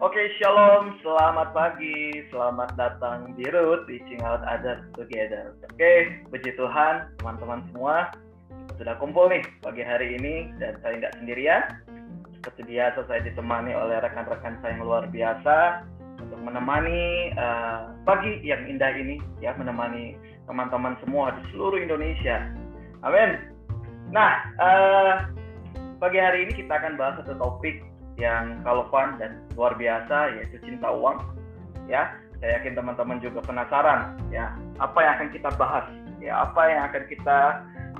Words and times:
Oke, 0.00 0.32
shalom, 0.40 0.96
selamat 1.04 1.52
pagi, 1.52 2.24
selamat 2.32 2.72
datang 2.80 3.36
di 3.36 3.44
Root, 3.52 3.84
di 3.84 4.00
Out 4.24 4.40
Others 4.48 4.96
Together. 4.96 5.52
Oke, 5.68 6.24
puji 6.32 6.56
Tuhan, 6.56 7.12
teman-teman 7.20 7.68
semua, 7.68 8.08
sudah 8.80 8.96
kumpul 8.96 9.28
nih 9.28 9.44
pagi 9.60 9.84
hari 9.84 10.16
ini, 10.16 10.56
dan 10.56 10.80
saya 10.80 11.04
nggak 11.04 11.20
sendirian. 11.20 11.84
Seperti 12.32 12.72
biasa, 12.72 13.12
saya 13.12 13.20
ditemani 13.28 13.76
oleh 13.76 14.00
rekan-rekan 14.00 14.56
saya 14.64 14.72
yang 14.72 14.88
luar 14.88 15.04
biasa, 15.04 15.84
untuk 16.16 16.40
menemani 16.48 17.36
uh, 17.36 17.92
pagi 18.08 18.40
yang 18.40 18.64
indah 18.72 18.96
ini, 18.96 19.20
ya, 19.44 19.52
menemani 19.52 20.16
teman-teman 20.48 20.96
semua 21.04 21.36
di 21.36 21.44
seluruh 21.52 21.76
Indonesia. 21.76 22.48
Amin. 23.04 23.36
Nah, 24.16 24.48
uh, 24.64 25.28
pagi 26.00 26.16
hari 26.16 26.48
ini 26.48 26.64
kita 26.64 26.72
akan 26.72 26.96
bahas 26.96 27.20
satu 27.20 27.36
topik 27.36 27.84
yang 28.20 28.60
relevan 28.62 29.16
dan 29.16 29.40
luar 29.56 29.72
biasa 29.74 30.36
yaitu 30.36 30.60
cinta 30.60 30.92
uang 30.92 31.18
ya. 31.88 32.12
Saya 32.40 32.56
yakin 32.60 32.72
teman-teman 32.72 33.20
juga 33.20 33.44
penasaran 33.44 34.16
ya 34.32 34.56
apa 34.80 34.96
yang 35.04 35.12
akan 35.20 35.28
kita 35.32 35.50
bahas 35.60 35.84
ya 36.24 36.44
apa 36.44 36.62
yang 36.72 36.80
akan 36.88 37.04
kita 37.08 37.38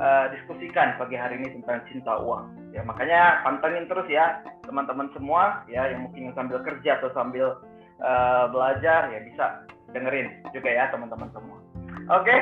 uh, 0.01 0.27
diskusikan 0.33 0.97
pagi 0.97 1.17
hari 1.17 1.41
ini 1.41 1.57
tentang 1.61 1.85
cinta 1.89 2.21
uang 2.21 2.49
ya. 2.73 2.81
Makanya 2.85 3.45
pantengin 3.45 3.89
terus 3.89 4.09
ya 4.09 4.41
teman-teman 4.65 5.13
semua 5.17 5.65
ya 5.69 5.89
yang 5.93 6.09
mungkin 6.09 6.33
sambil 6.33 6.61
kerja 6.65 7.01
atau 7.01 7.13
sambil 7.13 7.57
uh, 8.01 8.45
belajar 8.49 9.13
ya 9.13 9.21
bisa 9.25 9.65
dengerin 9.93 10.41
juga 10.57 10.69
ya 10.69 10.89
teman-teman 10.93 11.29
semua. 11.37 11.59
Oke 12.13 12.37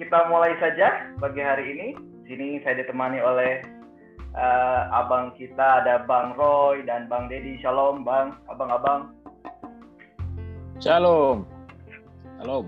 kita 0.00 0.32
mulai 0.32 0.56
saja 0.56 1.12
pagi 1.20 1.44
hari 1.44 1.76
ini. 1.76 1.88
Sini 2.24 2.62
saya 2.62 2.78
ditemani 2.80 3.18
oleh 3.20 3.79
uh, 4.34 4.80
abang 4.94 5.34
kita 5.34 5.82
ada 5.82 6.04
Bang 6.06 6.34
Roy 6.38 6.82
dan 6.86 7.10
Bang 7.10 7.26
Dedi. 7.26 7.58
Shalom 7.62 8.06
Bang, 8.06 8.38
abang-abang. 8.50 9.14
Shalom. 10.78 11.44
Shalom. 12.38 12.64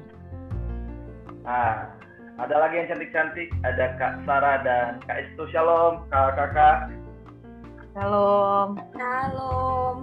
Nah, 1.43 1.91
ada 2.39 2.55
lagi 2.59 2.83
yang 2.83 2.89
cantik-cantik, 2.95 3.49
ada 3.67 3.97
Kak 3.99 4.23
Sarah 4.29 4.63
dan 4.63 5.03
Kak 5.07 5.19
Istu. 5.27 5.49
Shalom, 5.51 6.07
kakak-kakak. 6.11 6.91
Shalom. 7.93 8.69
Shalom. 8.97 9.97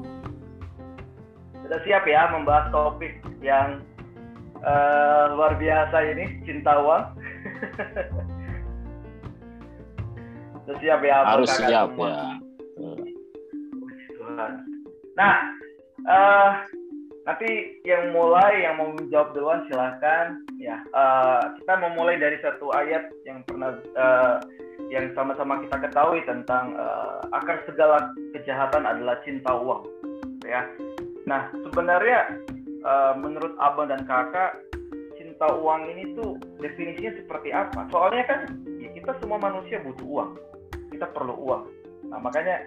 Sudah 1.63 1.79
siap 1.85 2.03
ya 2.09 2.33
membahas 2.33 2.73
topik 2.73 3.21
yang 3.45 3.85
uh, 4.65 5.37
luar 5.37 5.53
biasa 5.61 6.01
ini, 6.17 6.41
cinta 6.49 6.81
uang? 6.81 7.03
siap 10.77 10.99
ya 11.01 11.25
harus 11.25 11.49
siap 11.49 11.89
semua. 11.93 12.09
ya. 12.09 12.27
Tuhan 14.17 14.51
nah 15.17 15.35
uh, 16.05 16.51
nanti 17.29 17.77
yang 17.85 18.09
mulai 18.09 18.65
yang 18.65 18.81
mau 18.81 18.89
menjawab 18.89 19.37
duluan 19.37 19.61
silahkan. 19.69 20.41
Ya 20.57 20.81
uh, 20.97 21.53
kita 21.61 21.73
memulai 21.77 22.17
dari 22.17 22.41
satu 22.41 22.73
ayat 22.73 23.05
yang 23.29 23.45
pernah 23.45 23.77
uh, 23.93 24.41
yang 24.89 25.13
sama-sama 25.13 25.61
kita 25.61 25.77
ketahui 25.77 26.25
tentang 26.25 26.73
uh, 26.73 27.21
akar 27.37 27.61
segala 27.69 28.09
kejahatan 28.33 28.89
adalah 28.89 29.21
cinta 29.21 29.53
uang 29.53 29.85
ya. 30.41 30.65
Nah 31.29 31.53
sebenarnya 31.69 32.41
uh, 32.81 33.13
menurut 33.13 33.53
abang 33.61 33.93
dan 33.93 34.01
kakak 34.09 34.57
cinta 35.21 35.45
uang 35.53 35.85
ini 35.93 36.17
tuh 36.17 36.41
definisinya 36.57 37.13
seperti 37.21 37.53
apa? 37.53 37.85
Soalnya 37.93 38.25
kan 38.25 38.39
ya 38.81 38.89
kita 38.97 39.13
semua 39.21 39.37
manusia 39.37 39.77
butuh 39.85 40.07
uang 40.09 40.31
kita 40.99 41.15
perlu 41.15 41.31
uang. 41.31 41.63
Nah, 42.11 42.19
makanya 42.19 42.59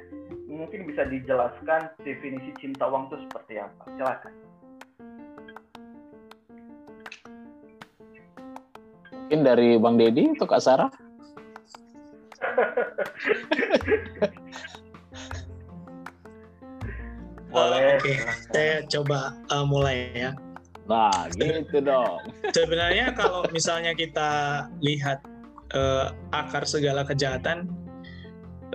mungkin 0.48 0.88
bisa 0.88 1.04
dijelaskan 1.04 1.92
definisi 2.00 2.56
cinta 2.56 2.88
uang 2.88 3.12
itu 3.12 3.28
seperti 3.28 3.60
apa. 3.60 3.84
Silakan. 3.92 4.32
Mungkin 9.12 9.40
dari 9.44 9.76
Bang 9.76 10.00
Dedi 10.00 10.32
untuk 10.32 10.48
Kak 10.48 10.64
Sarah. 10.64 10.88
Boleh. 17.52 18.00
Oke, 18.00 18.16
okay. 18.16 18.16
saya 18.48 18.80
coba 18.88 19.36
uh, 19.52 19.68
mulai 19.68 20.08
ya. 20.16 20.32
Nah, 20.88 21.28
gitu 21.36 21.84
dong. 21.84 22.24
Sebenarnya 22.48 23.12
kalau 23.12 23.44
misalnya 23.52 23.92
kita 23.92 24.64
lihat 24.80 25.20
uh, 25.76 26.16
akar 26.32 26.64
segala 26.64 27.04
kejahatan, 27.04 27.68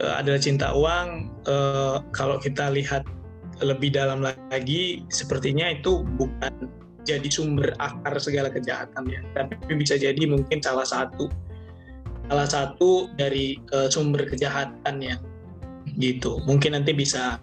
uh, 0.01 0.19
adalah 0.19 0.41
cinta 0.41 0.73
uang. 0.73 1.31
Uh, 1.45 2.03
kalau 2.13 2.37
kita 2.41 2.69
lihat 2.73 3.05
lebih 3.63 3.93
dalam 3.93 4.21
lagi, 4.21 5.01
sepertinya 5.09 5.73
itu 5.73 6.05
bukan 6.17 6.69
jadi 7.07 7.25
sumber 7.31 7.73
akar 7.79 8.19
segala 8.19 8.51
kejahatan 8.51 9.07
ya, 9.07 9.23
tapi 9.33 9.55
bisa 9.79 9.95
jadi 9.95 10.19
mungkin 10.27 10.59
salah 10.59 10.83
satu 10.83 11.31
salah 12.27 12.47
satu 12.47 13.07
dari 13.15 13.55
uh, 13.71 13.87
sumber 13.87 14.27
kejahatan 14.27 14.99
ya, 14.99 15.15
gitu. 15.95 16.43
Mungkin 16.43 16.75
nanti 16.75 16.91
bisa 16.91 17.39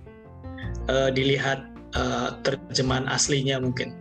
uh, 0.93 1.09
dilihat 1.09 1.65
uh, 1.97 2.37
terjemahan 2.45 3.09
aslinya 3.09 3.59
mungkin, 3.59 3.97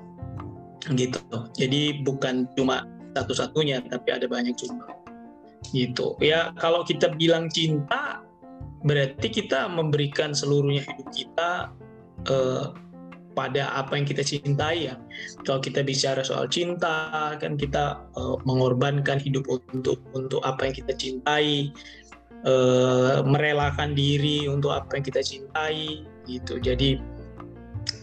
gitu. 0.93 1.23
Jadi 1.55 2.03
bukan 2.03 2.45
cuma 2.59 2.83
satu-satunya, 3.15 3.81
tapi 3.87 4.11
ada 4.11 4.27
banyak 4.27 4.53
sumber 4.59 4.91
gitu 5.71 6.19
ya 6.19 6.51
kalau 6.59 6.83
kita 6.83 7.09
bilang 7.15 7.47
cinta 7.47 8.21
berarti 8.83 9.27
kita 9.31 9.71
memberikan 9.71 10.35
seluruhnya 10.35 10.83
hidup 10.83 11.09
kita 11.15 11.51
uh, 12.27 12.75
pada 13.33 13.73
apa 13.73 13.97
yang 13.97 14.05
kita 14.05 14.21
cintai 14.21 14.93
ya. 14.93 14.95
Kalau 15.41 15.57
kita 15.57 15.81
bicara 15.81 16.21
soal 16.21 16.45
cinta, 16.45 17.33
kan 17.41 17.57
kita 17.57 18.05
uh, 18.13 18.37
mengorbankan 18.45 19.17
hidup 19.17 19.49
untuk 19.49 19.97
untuk 20.13 20.39
apa 20.45 20.69
yang 20.69 20.75
kita 20.77 20.93
cintai, 20.93 21.73
uh, 22.45 23.25
merelakan 23.25 23.97
diri 23.97 24.45
untuk 24.45 24.77
apa 24.77 25.01
yang 25.01 25.05
kita 25.05 25.21
cintai, 25.25 26.05
gitu. 26.29 26.61
Jadi, 26.61 27.01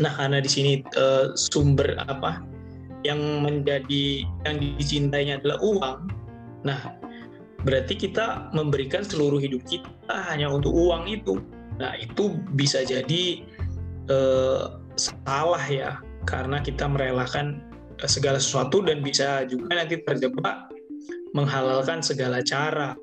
nah 0.03 0.11
karena 0.19 0.43
di 0.43 0.51
sini 0.51 0.73
uh, 0.99 1.31
sumber 1.39 1.95
apa 2.11 2.43
yang 3.07 3.41
menjadi 3.41 4.27
yang 4.45 4.57
dicintainya 4.61 5.41
adalah 5.41 5.59
uang. 5.63 5.99
Nah, 6.67 6.81
berarti 7.65 7.95
kita 7.97 8.51
memberikan 8.57 9.05
seluruh 9.05 9.41
hidup 9.41 9.61
kita 9.69 10.15
hanya 10.33 10.49
untuk 10.49 10.73
uang 10.73 11.09
itu. 11.11 11.41
Nah, 11.81 11.97
itu 11.97 12.37
bisa 12.57 12.85
jadi 12.85 13.45
eh, 14.09 14.65
salah 14.97 15.65
ya, 15.69 16.01
karena 16.29 16.61
kita 16.61 16.89
merelakan 16.89 17.65
eh, 18.01 18.09
segala 18.11 18.41
sesuatu 18.41 18.85
dan 18.85 19.01
bisa 19.05 19.45
juga 19.49 19.81
nanti 19.81 20.01
terjebak 20.01 20.73
menghalalkan 21.37 22.05
segala 22.05 22.45
cara 22.45 22.97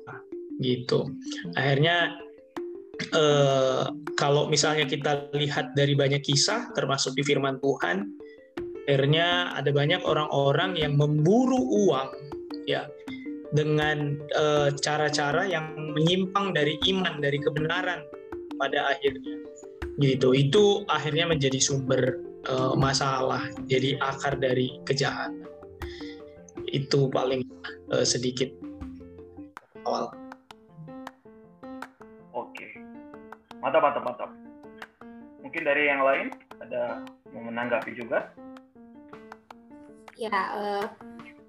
gitu. 0.62 1.10
Akhirnya 1.54 2.18
eh, 3.14 3.84
kalau 4.18 4.50
misalnya 4.50 4.86
kita 4.86 5.30
lihat 5.34 5.74
dari 5.78 5.94
banyak 5.94 6.22
kisah 6.22 6.74
termasuk 6.74 7.14
di 7.14 7.22
firman 7.22 7.62
Tuhan, 7.62 8.10
akhirnya 8.90 9.54
ada 9.54 9.70
banyak 9.70 10.02
orang-orang 10.02 10.74
yang 10.74 10.98
memburu 10.98 11.60
uang 11.86 12.10
ya 12.64 12.84
dengan 13.52 14.20
eh, 14.36 14.68
cara-cara 14.76 15.44
uh, 15.44 15.48
yang 15.48 15.72
menyimpang 15.96 16.52
dari 16.52 16.76
iman 16.92 17.20
dari 17.20 17.40
kebenaran 17.40 18.04
pada 18.60 18.92
akhirnya. 18.92 19.40
Gitu. 19.98 20.28
Itu 20.36 20.84
akhirnya 20.86 21.26
menjadi 21.26 21.58
sumber 21.58 22.22
uh, 22.46 22.76
masalah 22.78 23.42
jadi 23.66 23.98
akar 23.98 24.38
dari 24.38 24.78
kejahatan. 24.86 25.48
Itu 26.68 27.08
paling 27.08 27.42
uh, 27.90 28.04
sedikit 28.04 28.52
awal. 29.88 30.12
Oke. 32.36 32.78
Mantap 33.58 33.80
mantap 33.82 34.02
mantap. 34.04 34.30
Mungkin 35.42 35.62
dari 35.64 35.88
yang 35.88 36.04
lain 36.04 36.28
ada 36.60 37.02
mau 37.32 37.48
menanggapi 37.48 37.96
juga? 37.96 38.30
Ya 40.18 40.34
uh, 40.52 40.84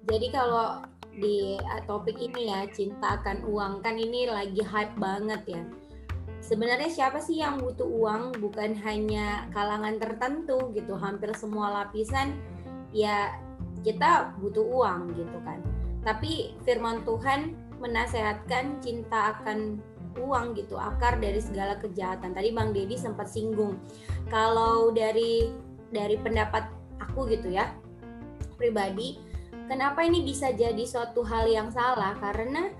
jadi 0.08 0.32
kalau 0.32 0.80
di 1.16 1.58
uh, 1.58 1.82
topik 1.88 2.18
ini 2.18 2.50
ya 2.50 2.66
cinta 2.70 3.18
akan 3.20 3.42
uang. 3.46 3.82
Kan 3.82 3.98
ini 3.98 4.30
lagi 4.30 4.62
hype 4.62 4.94
banget 4.98 5.42
ya. 5.58 5.62
Sebenarnya 6.40 6.88
siapa 6.88 7.20
sih 7.20 7.38
yang 7.42 7.60
butuh 7.60 7.86
uang? 7.86 8.40
Bukan 8.40 8.74
hanya 8.82 9.46
kalangan 9.52 10.00
tertentu 10.00 10.72
gitu 10.72 10.96
hampir 10.96 11.30
semua 11.36 11.84
lapisan 11.84 12.34
ya 12.90 13.34
kita 13.82 14.34
butuh 14.40 14.64
uang 14.64 15.14
gitu 15.14 15.38
kan. 15.42 15.60
Tapi 16.00 16.56
firman 16.64 17.04
Tuhan 17.04 17.54
menasehatkan 17.80 18.80
cinta 18.80 19.36
akan 19.36 19.80
uang 20.18 20.58
gitu 20.58 20.74
akar 20.74 21.20
dari 21.20 21.38
segala 21.38 21.76
kejahatan. 21.78 22.32
Tadi 22.34 22.50
Bang 22.50 22.72
Dedi 22.72 22.96
sempat 22.98 23.30
singgung 23.30 23.78
kalau 24.32 24.90
dari 24.90 25.50
dari 25.90 26.16
pendapat 26.18 26.70
aku 27.02 27.26
gitu 27.30 27.50
ya 27.50 27.70
pribadi 28.54 29.29
kenapa 29.70 30.02
ini 30.02 30.26
bisa 30.26 30.50
jadi 30.50 30.82
suatu 30.82 31.22
hal 31.22 31.46
yang 31.46 31.70
salah 31.70 32.18
karena 32.18 32.74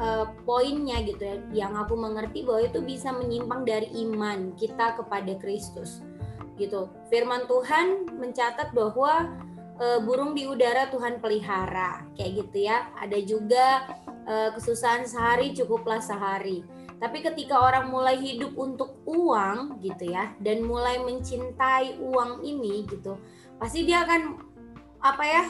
uh, 0.00 0.32
poinnya 0.48 1.04
gitu 1.04 1.20
ya 1.20 1.36
yang 1.52 1.72
aku 1.76 1.92
mengerti 2.00 2.40
bahwa 2.48 2.64
itu 2.64 2.80
bisa 2.80 3.12
menyimpang 3.12 3.68
dari 3.68 3.92
iman 4.08 4.56
kita 4.56 4.96
kepada 4.96 5.36
Kristus 5.36 6.00
gitu. 6.56 6.90
Firman 7.10 7.50
Tuhan 7.50 8.14
mencatat 8.14 8.70
bahwa 8.74 9.34
e, 9.78 9.86
burung 10.02 10.38
di 10.38 10.46
udara 10.46 10.86
Tuhan 10.90 11.18
pelihara, 11.18 12.06
kayak 12.14 12.32
gitu 12.46 12.70
ya. 12.70 12.94
Ada 12.98 13.18
juga 13.26 13.66
e, 14.22 14.34
kesusahan 14.54 15.02
sehari 15.06 15.50
cukuplah 15.54 15.98
sehari. 15.98 16.62
Tapi 16.94 17.20
ketika 17.20 17.58
orang 17.58 17.90
mulai 17.90 18.16
hidup 18.16 18.54
untuk 18.54 19.02
uang 19.04 19.82
gitu 19.82 20.14
ya 20.14 20.30
dan 20.38 20.62
mulai 20.62 21.02
mencintai 21.02 21.98
uang 22.00 22.46
ini 22.46 22.86
gitu, 22.86 23.18
pasti 23.58 23.82
dia 23.82 24.06
akan 24.06 24.53
apa 25.04 25.20
ya 25.20 25.42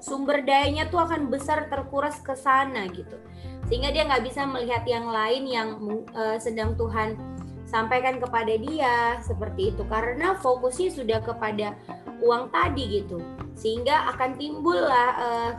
sumber 0.00 0.40
dayanya 0.40 0.88
tuh 0.88 1.04
akan 1.04 1.28
besar 1.28 1.68
terkuras 1.68 2.16
ke 2.24 2.32
sana 2.32 2.88
gitu. 2.88 3.20
Sehingga 3.68 3.92
dia 3.92 4.08
nggak 4.08 4.24
bisa 4.24 4.48
melihat 4.48 4.84
yang 4.88 5.12
lain 5.12 5.44
yang 5.44 5.68
uh, 6.16 6.40
sedang 6.40 6.72
Tuhan 6.80 7.20
sampaikan 7.68 8.16
kepada 8.16 8.56
dia 8.56 9.20
seperti 9.20 9.76
itu. 9.76 9.84
Karena 9.84 10.40
fokusnya 10.40 10.88
sudah 10.88 11.20
kepada 11.20 11.76
uang 12.24 12.48
tadi 12.48 13.04
gitu. 13.04 13.20
Sehingga 13.52 14.08
akan 14.16 14.40
timbullah 14.40 15.08
uh, 15.20 15.52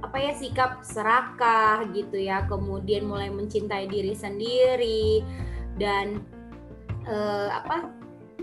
apa 0.00 0.16
ya 0.16 0.32
sikap 0.32 0.80
serakah 0.80 1.84
gitu 1.92 2.16
ya. 2.16 2.48
Kemudian 2.48 3.04
mulai 3.04 3.28
mencintai 3.28 3.92
diri 3.92 4.16
sendiri 4.16 5.20
dan 5.76 6.24
uh, 7.04 7.60
apa 7.60 7.99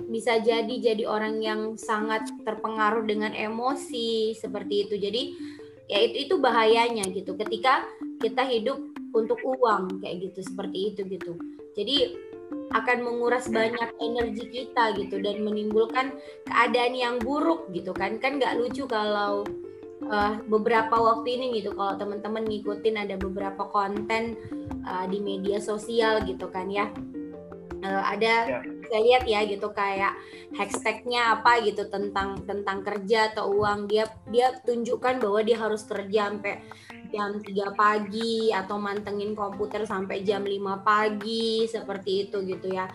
bisa 0.07 0.39
jadi 0.39 0.71
jadi 0.71 1.03
orang 1.03 1.43
yang 1.43 1.61
sangat 1.75 2.25
terpengaruh 2.47 3.03
dengan 3.03 3.35
emosi 3.35 4.33
seperti 4.33 4.87
itu. 4.87 4.95
Jadi 4.97 5.21
ya 5.87 6.03
itu 6.03 6.27
itu 6.27 6.35
bahayanya 6.39 7.07
gitu 7.11 7.35
ketika 7.35 7.83
kita 8.19 8.43
hidup 8.43 8.79
untuk 9.15 9.39
uang 9.43 10.03
kayak 10.03 10.31
gitu 10.31 10.43
seperti 10.43 10.95
itu 10.95 11.01
gitu. 11.07 11.35
Jadi 11.75 12.15
akan 12.71 12.97
menguras 13.03 13.47
banyak 13.47 13.89
energi 13.99 14.45
kita 14.51 14.95
gitu 14.95 15.19
dan 15.19 15.43
menimbulkan 15.43 16.15
keadaan 16.47 16.95
yang 16.95 17.15
buruk 17.19 17.67
gitu 17.71 17.91
kan 17.95 18.19
kan 18.19 18.39
nggak 18.39 18.59
lucu 18.59 18.87
kalau 18.87 19.43
uh, 20.07 20.39
beberapa 20.47 20.95
waktu 20.95 21.39
ini 21.39 21.63
gitu 21.63 21.75
kalau 21.75 21.95
teman-teman 21.95 22.43
ngikutin 22.47 22.95
ada 23.07 23.15
beberapa 23.19 23.67
konten 23.71 24.35
uh, 24.83 25.05
di 25.07 25.19
media 25.23 25.59
sosial 25.59 26.23
gitu 26.27 26.47
kan 26.51 26.67
ya 26.71 26.91
uh, 27.83 28.03
ada 28.11 28.63
ya 28.63 28.76
saya 28.87 29.01
lihat 29.03 29.23
ya 29.27 29.43
gitu 29.45 29.67
kayak 29.75 30.15
hashtagnya 30.55 31.39
apa 31.39 31.59
gitu 31.63 31.87
tentang 31.91 32.43
tentang 32.47 32.81
kerja 32.81 33.35
atau 33.35 33.51
uang 33.51 33.91
dia 33.91 34.07
dia 34.31 34.55
tunjukkan 34.63 35.19
bahwa 35.19 35.39
dia 35.43 35.57
harus 35.59 35.83
kerja 35.83 36.31
sampai 36.31 36.63
jam 37.11 37.39
3 37.39 37.75
pagi 37.75 38.51
atau 38.51 38.75
mantengin 38.79 39.35
komputer 39.35 39.87
sampai 39.87 40.23
jam 40.27 40.43
5 40.43 40.83
pagi 40.83 41.67
seperti 41.67 42.27
itu 42.27 42.43
gitu 42.43 42.67
ya. 42.71 42.87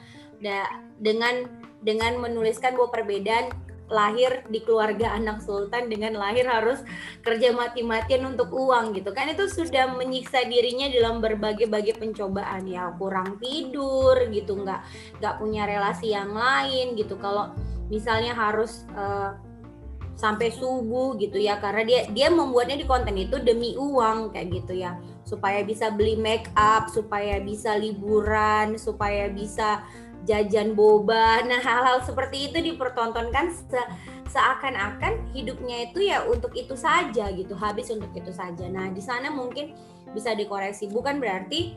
Dengan 0.98 1.48
dengan 1.82 2.18
menuliskan 2.18 2.74
bahwa 2.74 2.90
perbedaan 2.90 3.50
lahir 3.92 4.42
di 4.48 4.64
keluarga 4.64 5.12
anak 5.12 5.44
sultan 5.44 5.92
dengan 5.92 6.16
lahir 6.16 6.48
harus 6.48 6.80
kerja 7.20 7.52
mati-matian 7.52 8.24
untuk 8.24 8.48
uang 8.50 8.96
gitu 8.96 9.12
kan. 9.12 9.28
Itu 9.28 9.46
sudah 9.46 9.92
menyiksa 9.94 10.48
dirinya 10.48 10.88
dalam 10.88 11.20
berbagai-bagai 11.20 12.00
pencobaan. 12.00 12.64
Ya 12.66 12.88
kurang 12.96 13.36
tidur 13.38 14.16
gitu 14.32 14.64
nggak 14.64 14.80
nggak 15.20 15.34
punya 15.36 15.68
relasi 15.68 16.16
yang 16.16 16.32
lain 16.32 16.96
gitu. 16.96 17.20
Kalau 17.20 17.52
misalnya 17.92 18.32
harus 18.32 18.88
uh, 18.96 19.36
sampai 20.12 20.52
subuh 20.52 21.16
gitu 21.18 21.40
ya 21.40 21.58
karena 21.58 21.82
dia 21.82 22.00
dia 22.12 22.28
membuatnya 22.30 22.78
di 22.78 22.86
konten 22.86 23.16
itu 23.16 23.40
demi 23.40 23.76
uang 23.76 24.32
kayak 24.32 24.48
gitu 24.62 24.80
ya. 24.80 24.96
Supaya 25.22 25.64
bisa 25.64 25.92
beli 25.92 26.18
make 26.18 26.48
up 26.56 26.88
supaya 26.88 27.40
bisa 27.40 27.76
liburan 27.76 28.76
supaya 28.76 29.28
bisa 29.32 29.84
jajan 30.28 30.74
boba. 30.78 31.42
Nah, 31.46 31.58
hal-hal 31.58 32.02
seperti 32.04 32.50
itu 32.50 32.58
dipertontonkan 32.72 33.50
se 33.52 33.82
seakan-akan 34.32 35.28
hidupnya 35.36 35.92
itu 35.92 36.08
ya 36.08 36.24
untuk 36.24 36.56
itu 36.56 36.72
saja 36.72 37.28
gitu, 37.36 37.52
habis 37.52 37.92
untuk 37.92 38.08
itu 38.16 38.32
saja. 38.32 38.64
Nah, 38.64 38.88
di 38.88 39.04
sana 39.04 39.28
mungkin 39.28 39.76
bisa 40.16 40.32
dikoreksi. 40.32 40.88
Bukan 40.88 41.20
berarti 41.20 41.76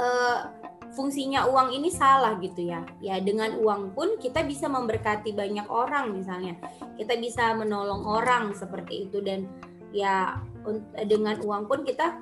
uh, 0.00 0.48
fungsinya 0.96 1.44
uang 1.44 1.76
ini 1.76 1.92
salah 1.92 2.40
gitu 2.40 2.64
ya. 2.64 2.88
Ya, 3.04 3.20
dengan 3.20 3.60
uang 3.60 3.92
pun 3.92 4.16
kita 4.16 4.48
bisa 4.48 4.64
memberkati 4.64 5.36
banyak 5.36 5.68
orang 5.68 6.16
misalnya. 6.16 6.56
Kita 6.96 7.20
bisa 7.20 7.52
menolong 7.52 8.00
orang 8.08 8.56
seperti 8.56 9.10
itu 9.10 9.20
dan 9.20 9.44
ya 9.92 10.40
dengan 11.04 11.40
uang 11.44 11.68
pun 11.68 11.84
kita 11.84 12.16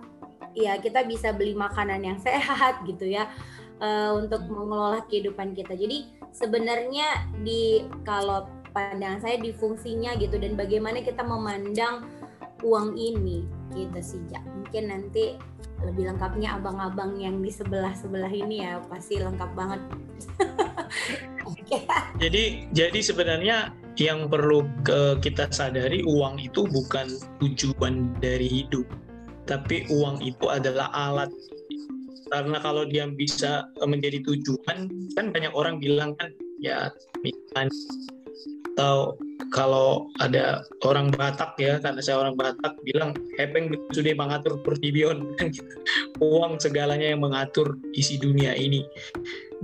ya 0.57 0.79
kita 0.81 1.05
bisa 1.05 1.35
beli 1.35 1.53
makanan 1.53 2.03
yang 2.03 2.19
sehat 2.23 2.83
gitu 2.87 3.07
ya 3.07 3.29
uh, 3.81 4.17
untuk 4.17 4.45
mengelola 4.49 5.05
kehidupan 5.09 5.57
kita. 5.57 5.75
Jadi 5.77 6.11
sebenarnya 6.33 7.29
di 7.43 7.85
kalau 8.05 8.49
pandangan 8.77 9.25
saya 9.25 9.41
di 9.41 9.57
fungsinya 9.57 10.17
gitu 10.21 10.37
dan 10.37 10.53
bagaimana 10.53 11.01
kita 11.01 11.25
memandang 11.25 12.05
uang 12.65 12.97
ini 12.97 13.45
gitu 13.73 13.99
sih 14.01 14.23
ya. 14.33 14.41
Mungkin 14.45 14.93
nanti 14.93 15.37
lebih 15.85 16.09
lengkapnya 16.09 16.57
abang-abang 16.57 17.21
yang 17.21 17.45
di 17.45 17.53
sebelah-sebelah 17.53 18.33
ini 18.33 18.65
ya 18.65 18.81
pasti 18.89 19.21
lengkap 19.21 19.51
banget. 19.53 19.81
Jadi 22.23 22.69
jadi 22.73 23.01
sebenarnya 23.01 23.71
yang 23.97 24.29
perlu 24.29 24.65
ke 24.85 25.21
kita 25.21 25.49
sadari 25.53 26.05
uang 26.05 26.41
itu 26.41 26.65
bukan 26.69 27.09
tujuan 27.41 28.17
dari 28.19 28.49
hidup, 28.49 28.85
tapi 29.45 29.85
uang 29.89 30.21
itu 30.25 30.49
adalah 30.49 30.89
alat 30.93 31.31
karena 32.31 32.59
kalau 32.59 32.83
dia 32.87 33.07
bisa 33.07 33.67
eh, 33.79 33.89
menjadi 33.89 34.23
tujuan 34.27 34.91
kan 35.15 35.27
banyak 35.31 35.53
orang 35.55 35.79
bilang 35.79 36.15
kan 36.19 36.31
ya 36.59 36.91
misalnya 37.23 37.71
atau 38.77 39.17
kalau 39.57 40.13
ada 40.21 40.61
orang 40.85 41.09
Batak 41.09 41.57
ya 41.57 41.81
karena 41.81 41.97
saya 42.05 42.21
orang 42.21 42.37
Batak 42.37 42.77
bilang 42.85 43.17
hepeng 43.41 43.73
sudah 43.97 44.13
mengatur 44.13 44.61
pertibion 44.61 45.25
kan 45.41 45.49
gitu. 45.49 45.65
uang 46.21 46.61
segalanya 46.61 47.17
yang 47.17 47.25
mengatur 47.25 47.81
isi 47.97 48.21
dunia 48.21 48.53
ini. 48.53 48.85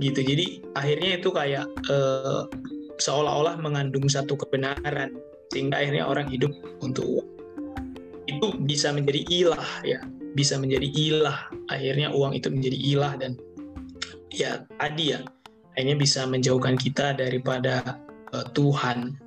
Gitu. 0.01 0.17
Jadi 0.25 0.65
akhirnya 0.73 1.21
itu 1.21 1.29
kayak 1.29 1.69
eh, 1.93 2.41
seolah-olah 2.97 3.61
mengandung 3.61 4.09
satu 4.09 4.33
kebenaran 4.33 5.13
sehingga 5.53 5.77
akhirnya 5.77 6.09
orang 6.09 6.25
hidup 6.33 6.49
untuk 6.81 7.05
uang. 7.05 7.29
Itu 8.25 8.57
bisa 8.65 8.89
menjadi 8.89 9.21
ilah 9.29 9.69
ya 9.85 10.01
bisa 10.33 10.57
menjadi 10.57 10.89
ilah. 10.89 11.49
Akhirnya 11.69 12.11
uang 12.11 12.33
itu 12.33 12.49
menjadi 12.49 12.77
ilah 12.77 13.13
dan 13.17 13.37
ya 14.33 14.65
tadi 14.81 15.13
ya 15.13 15.21
akhirnya 15.73 15.97
bisa 15.97 16.25
menjauhkan 16.25 16.75
kita 16.77 17.17
daripada 17.17 18.01
uh, 18.33 18.45
Tuhan 18.53 19.17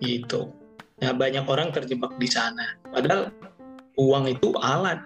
gitu. 0.00 0.52
Ya 1.00 1.16
banyak 1.16 1.48
orang 1.48 1.72
terjebak 1.72 2.12
di 2.20 2.28
sana. 2.28 2.76
Padahal 2.92 3.32
uang 3.96 4.28
itu 4.28 4.52
alat 4.60 5.00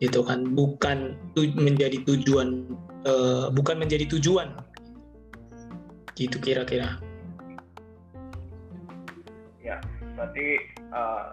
gitu 0.00 0.24
kan. 0.24 0.48
Bukan 0.56 1.16
tu, 1.36 1.44
menjadi 1.56 2.00
tujuan 2.08 2.64
uh, 3.04 3.52
bukan 3.52 3.76
menjadi 3.80 4.08
tujuan. 4.16 4.48
Gitu 6.16 6.40
kira-kira. 6.40 7.00
Ya 9.60 9.80
berarti 10.16 10.46
uh, 10.92 11.32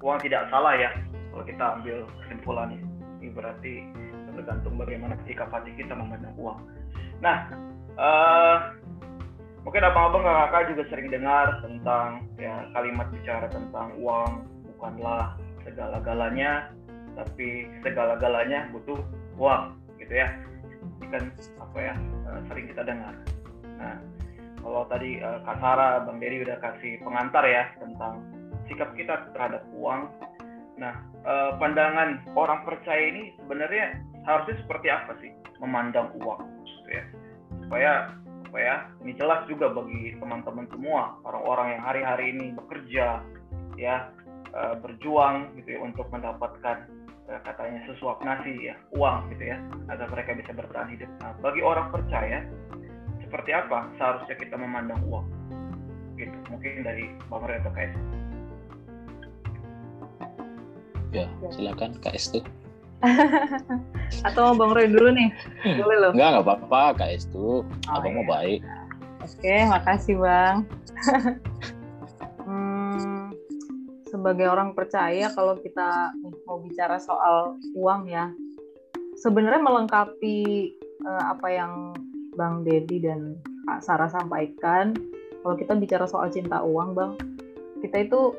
uang 0.00 0.18
tidak 0.20 0.48
salah 0.52 0.76
ya 0.76 0.90
kalau 1.36 1.52
kita 1.52 1.64
ambil 1.76 1.96
kesimpulan 2.24 2.80
ini 3.20 3.28
berarti 3.28 3.84
tergantung 4.32 4.80
bagaimana 4.80 5.20
sikap 5.28 5.52
hati 5.52 5.68
kita 5.76 5.92
memandang 5.92 6.32
uang. 6.40 6.64
Nah, 7.20 7.52
uh, 8.00 8.72
mungkin 9.60 9.84
abang-abang 9.84 10.24
kakak 10.24 10.72
juga 10.72 10.88
sering 10.88 11.12
dengar 11.12 11.60
tentang 11.60 12.24
ya 12.40 12.64
kalimat 12.72 13.12
bicara 13.12 13.52
tentang 13.52 13.92
uang 14.00 14.48
bukanlah 14.64 15.36
segala-galanya, 15.68 16.72
tapi 17.20 17.68
segala-galanya 17.84 18.72
butuh 18.72 18.96
uang, 19.36 19.76
gitu 20.00 20.16
ya. 20.16 20.32
Ini 21.04 21.06
kan 21.12 21.24
apa 21.60 21.78
ya 21.84 21.94
uh, 22.32 22.40
sering 22.48 22.64
kita 22.72 22.80
dengar. 22.80 23.12
Nah, 23.76 24.00
kalau 24.64 24.88
tadi 24.88 25.20
uh, 25.20 25.44
Kak 25.44 25.60
Sarah, 25.60 26.00
Bang 26.00 26.16
Dery 26.16 26.40
udah 26.48 26.56
kasih 26.64 26.96
pengantar 27.04 27.44
ya 27.44 27.68
tentang 27.76 28.24
sikap 28.72 28.88
kita 28.96 29.28
terhadap 29.36 29.60
uang 29.76 30.08
Nah, 30.76 30.92
eh, 31.24 31.50
pandangan 31.56 32.36
orang 32.36 32.60
percaya 32.68 33.00
ini 33.00 33.32
sebenarnya 33.40 33.96
harusnya 34.28 34.56
seperti 34.60 34.88
apa 34.92 35.12
sih 35.24 35.32
memandang 35.60 36.12
uang, 36.20 36.44
gitu 36.68 36.90
ya? 36.92 37.04
Supaya 37.64 37.90
apa 38.46 38.58
ya? 38.60 38.76
Ini 39.02 39.12
jelas 39.16 39.40
juga 39.48 39.72
bagi 39.72 40.16
teman-teman 40.20 40.68
semua 40.68 41.16
orang-orang 41.24 41.76
yang 41.76 41.82
hari-hari 41.82 42.24
ini 42.36 42.46
bekerja, 42.52 43.24
ya 43.80 44.12
eh, 44.52 44.74
berjuang 44.84 45.56
gitu 45.60 45.76
ya 45.76 45.80
untuk 45.80 46.06
mendapatkan 46.12 46.84
eh, 47.32 47.40
katanya 47.48 47.80
sesuap 47.88 48.20
nasi 48.20 48.68
ya, 48.68 48.76
uang 48.92 49.32
gitu 49.32 49.56
ya, 49.56 49.56
agar 49.88 50.12
mereka 50.12 50.36
bisa 50.36 50.52
bertahan 50.52 50.92
hidup. 50.92 51.08
Nah, 51.24 51.32
bagi 51.40 51.64
orang 51.64 51.88
percaya 51.88 52.44
seperti 53.24 53.50
apa 53.56 53.88
seharusnya 53.96 54.36
kita 54.36 54.60
memandang 54.60 55.00
uang? 55.08 55.26
Gitu, 56.20 56.36
mungkin 56.48 56.84
dari 56.84 57.12
Bang 57.28 57.44
KS. 57.44 57.92
Ya, 61.16 61.24
silakan 61.48 61.96
Kak 62.04 62.12
Estu. 62.12 62.44
Atau 64.28 64.52
Bang 64.52 64.76
Roy 64.76 64.84
dulu 64.92 65.16
nih? 65.16 65.32
Boleh 65.80 65.96
loh. 65.96 66.12
Enggak, 66.12 66.28
enggak 66.28 66.44
apa-apa 66.44 66.82
Kak 67.00 67.10
Estu. 67.16 67.64
Oh, 67.64 67.96
Abang 67.96 68.12
iya. 68.12 68.18
mau 68.20 68.26
baik. 68.28 68.60
Oke, 69.24 69.56
makasih 69.64 70.16
Bang. 70.20 70.56
hmm, 72.44 73.32
sebagai 74.12 74.46
orang 74.52 74.76
percaya 74.76 75.32
kalau 75.32 75.56
kita 75.56 76.12
mau 76.44 76.60
bicara 76.60 77.00
soal 77.00 77.56
uang 77.72 78.12
ya, 78.12 78.28
sebenarnya 79.16 79.64
melengkapi 79.64 80.76
uh, 81.08 81.32
apa 81.32 81.48
yang 81.48 81.72
Bang 82.36 82.60
Dedi 82.68 83.00
dan 83.00 83.40
Kak 83.64 83.80
Sarah 83.82 84.12
sampaikan, 84.12 84.92
kalau 85.40 85.56
kita 85.56 85.72
bicara 85.80 86.04
soal 86.04 86.28
cinta 86.28 86.60
uang, 86.60 86.92
Bang, 86.92 87.16
kita 87.80 88.04
itu 88.04 88.36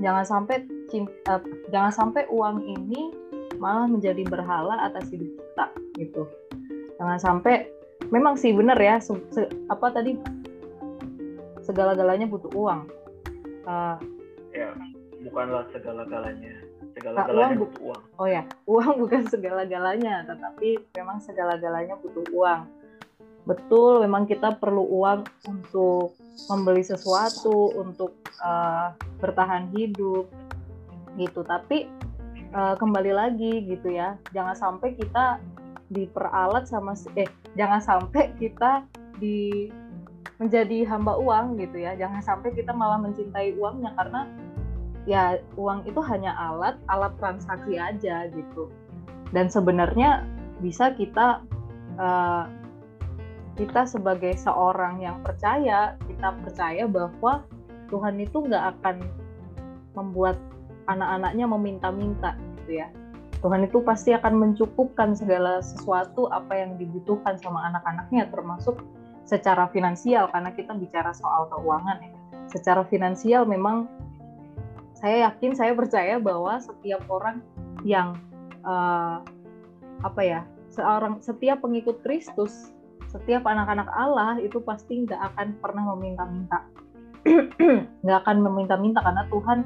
jangan 0.00 0.24
sampai 0.24 0.64
cinta, 0.88 1.36
uh, 1.36 1.42
jangan 1.68 1.92
sampai 1.92 2.24
uang 2.32 2.64
ini 2.64 3.12
malah 3.60 3.84
menjadi 3.90 4.24
berhala 4.24 4.78
atas 4.80 5.12
hidup 5.12 5.28
kita 5.28 5.66
gitu. 5.98 6.22
Jangan 6.96 7.18
sampai 7.20 7.68
memang 8.08 8.38
sih 8.38 8.54
benar 8.56 8.78
ya 8.80 8.96
se, 9.02 9.12
se, 9.34 9.44
apa 9.68 9.92
tadi 9.92 10.16
segala-galanya 11.60 12.24
butuh 12.30 12.52
uang. 12.56 12.88
Uh, 13.68 13.96
ya, 14.50 14.72
bukanlah 15.22 15.68
segala-galanya 15.70 16.72
segala-galanya 16.92 17.56
butuh 17.56 17.80
uang. 17.82 18.02
Oh 18.20 18.28
ya, 18.28 18.42
uang 18.72 18.94
bukan 19.00 19.22
segala-galanya, 19.28 20.28
tetapi 20.28 20.78
memang 20.96 21.18
segala-galanya 21.24 21.96
butuh 21.98 22.24
uang. 22.32 22.68
Betul, 23.42 24.06
memang 24.06 24.30
kita 24.30 24.54
perlu 24.58 24.86
uang 24.86 25.26
untuk 25.50 26.14
membeli 26.46 26.86
sesuatu, 26.86 27.74
untuk 27.74 28.14
uh, 28.38 28.94
bertahan 29.18 29.70
hidup, 29.74 30.30
gitu. 31.18 31.42
Tapi 31.42 31.90
uh, 32.54 32.78
kembali 32.78 33.12
lagi 33.12 33.66
gitu 33.66 33.90
ya, 33.90 34.14
jangan 34.30 34.54
sampai 34.54 34.94
kita 34.94 35.42
diperalat 35.92 36.64
sama 36.64 36.96
eh 37.20 37.28
jangan 37.52 37.84
sampai 37.84 38.32
kita 38.40 38.88
di 39.20 39.68
menjadi 40.38 40.86
hamba 40.86 41.18
uang 41.18 41.58
gitu 41.58 41.82
ya. 41.82 41.98
Jangan 41.98 42.22
sampai 42.22 42.54
kita 42.54 42.70
malah 42.70 43.02
mencintai 43.02 43.58
uangnya 43.58 43.90
karena 43.98 44.30
ya 45.02 45.42
uang 45.58 45.82
itu 45.86 45.98
hanya 45.98 46.30
alat 46.38 46.78
alat 46.86 47.10
transaksi 47.18 47.74
aja 47.74 48.30
gitu 48.30 48.70
dan 49.34 49.50
sebenarnya 49.50 50.22
bisa 50.62 50.94
kita 50.94 51.42
uh, 51.98 52.46
kita 53.56 53.84
sebagai 53.84 54.32
seorang 54.38 55.04
yang 55.04 55.20
percaya 55.20 55.96
kita 56.08 56.32
percaya 56.40 56.84
bahwa 56.88 57.44
Tuhan 57.92 58.16
itu 58.20 58.48
nggak 58.48 58.64
akan 58.80 58.96
membuat 59.92 60.40
anak-anaknya 60.88 61.44
meminta-minta 61.44 62.32
gitu 62.62 62.80
ya. 62.80 62.88
Tuhan 63.42 63.66
itu 63.66 63.82
pasti 63.82 64.14
akan 64.14 64.38
mencukupkan 64.38 65.18
segala 65.18 65.58
sesuatu 65.60 66.30
apa 66.30 66.54
yang 66.56 66.78
dibutuhkan 66.78 67.36
sama 67.42 67.66
anak-anaknya 67.68 68.30
termasuk 68.30 68.80
secara 69.26 69.66
finansial 69.74 70.30
karena 70.30 70.54
kita 70.54 70.72
bicara 70.78 71.10
soal 71.12 71.50
keuangan 71.50 71.98
ya. 72.00 72.10
Secara 72.48 72.86
finansial 72.86 73.44
memang 73.44 73.90
saya 74.94 75.28
yakin 75.28 75.52
saya 75.58 75.74
percaya 75.74 76.22
bahwa 76.22 76.62
setiap 76.62 77.02
orang 77.10 77.42
yang 77.82 78.14
uh, 78.62 79.18
apa 80.06 80.22
ya 80.22 80.40
seorang 80.70 81.18
setiap 81.18 81.60
pengikut 81.60 82.00
Kristus 82.06 82.70
setiap 83.12 83.44
anak-anak 83.44 83.88
Allah 83.92 84.40
itu 84.40 84.58
pasti 84.64 85.04
nggak 85.04 85.20
akan 85.36 85.48
pernah 85.60 85.84
meminta-minta. 85.92 86.64
Nggak 88.02 88.18
akan 88.26 88.36
meminta-minta 88.42 88.98
karena 88.98 89.22
Tuhan 89.30 89.62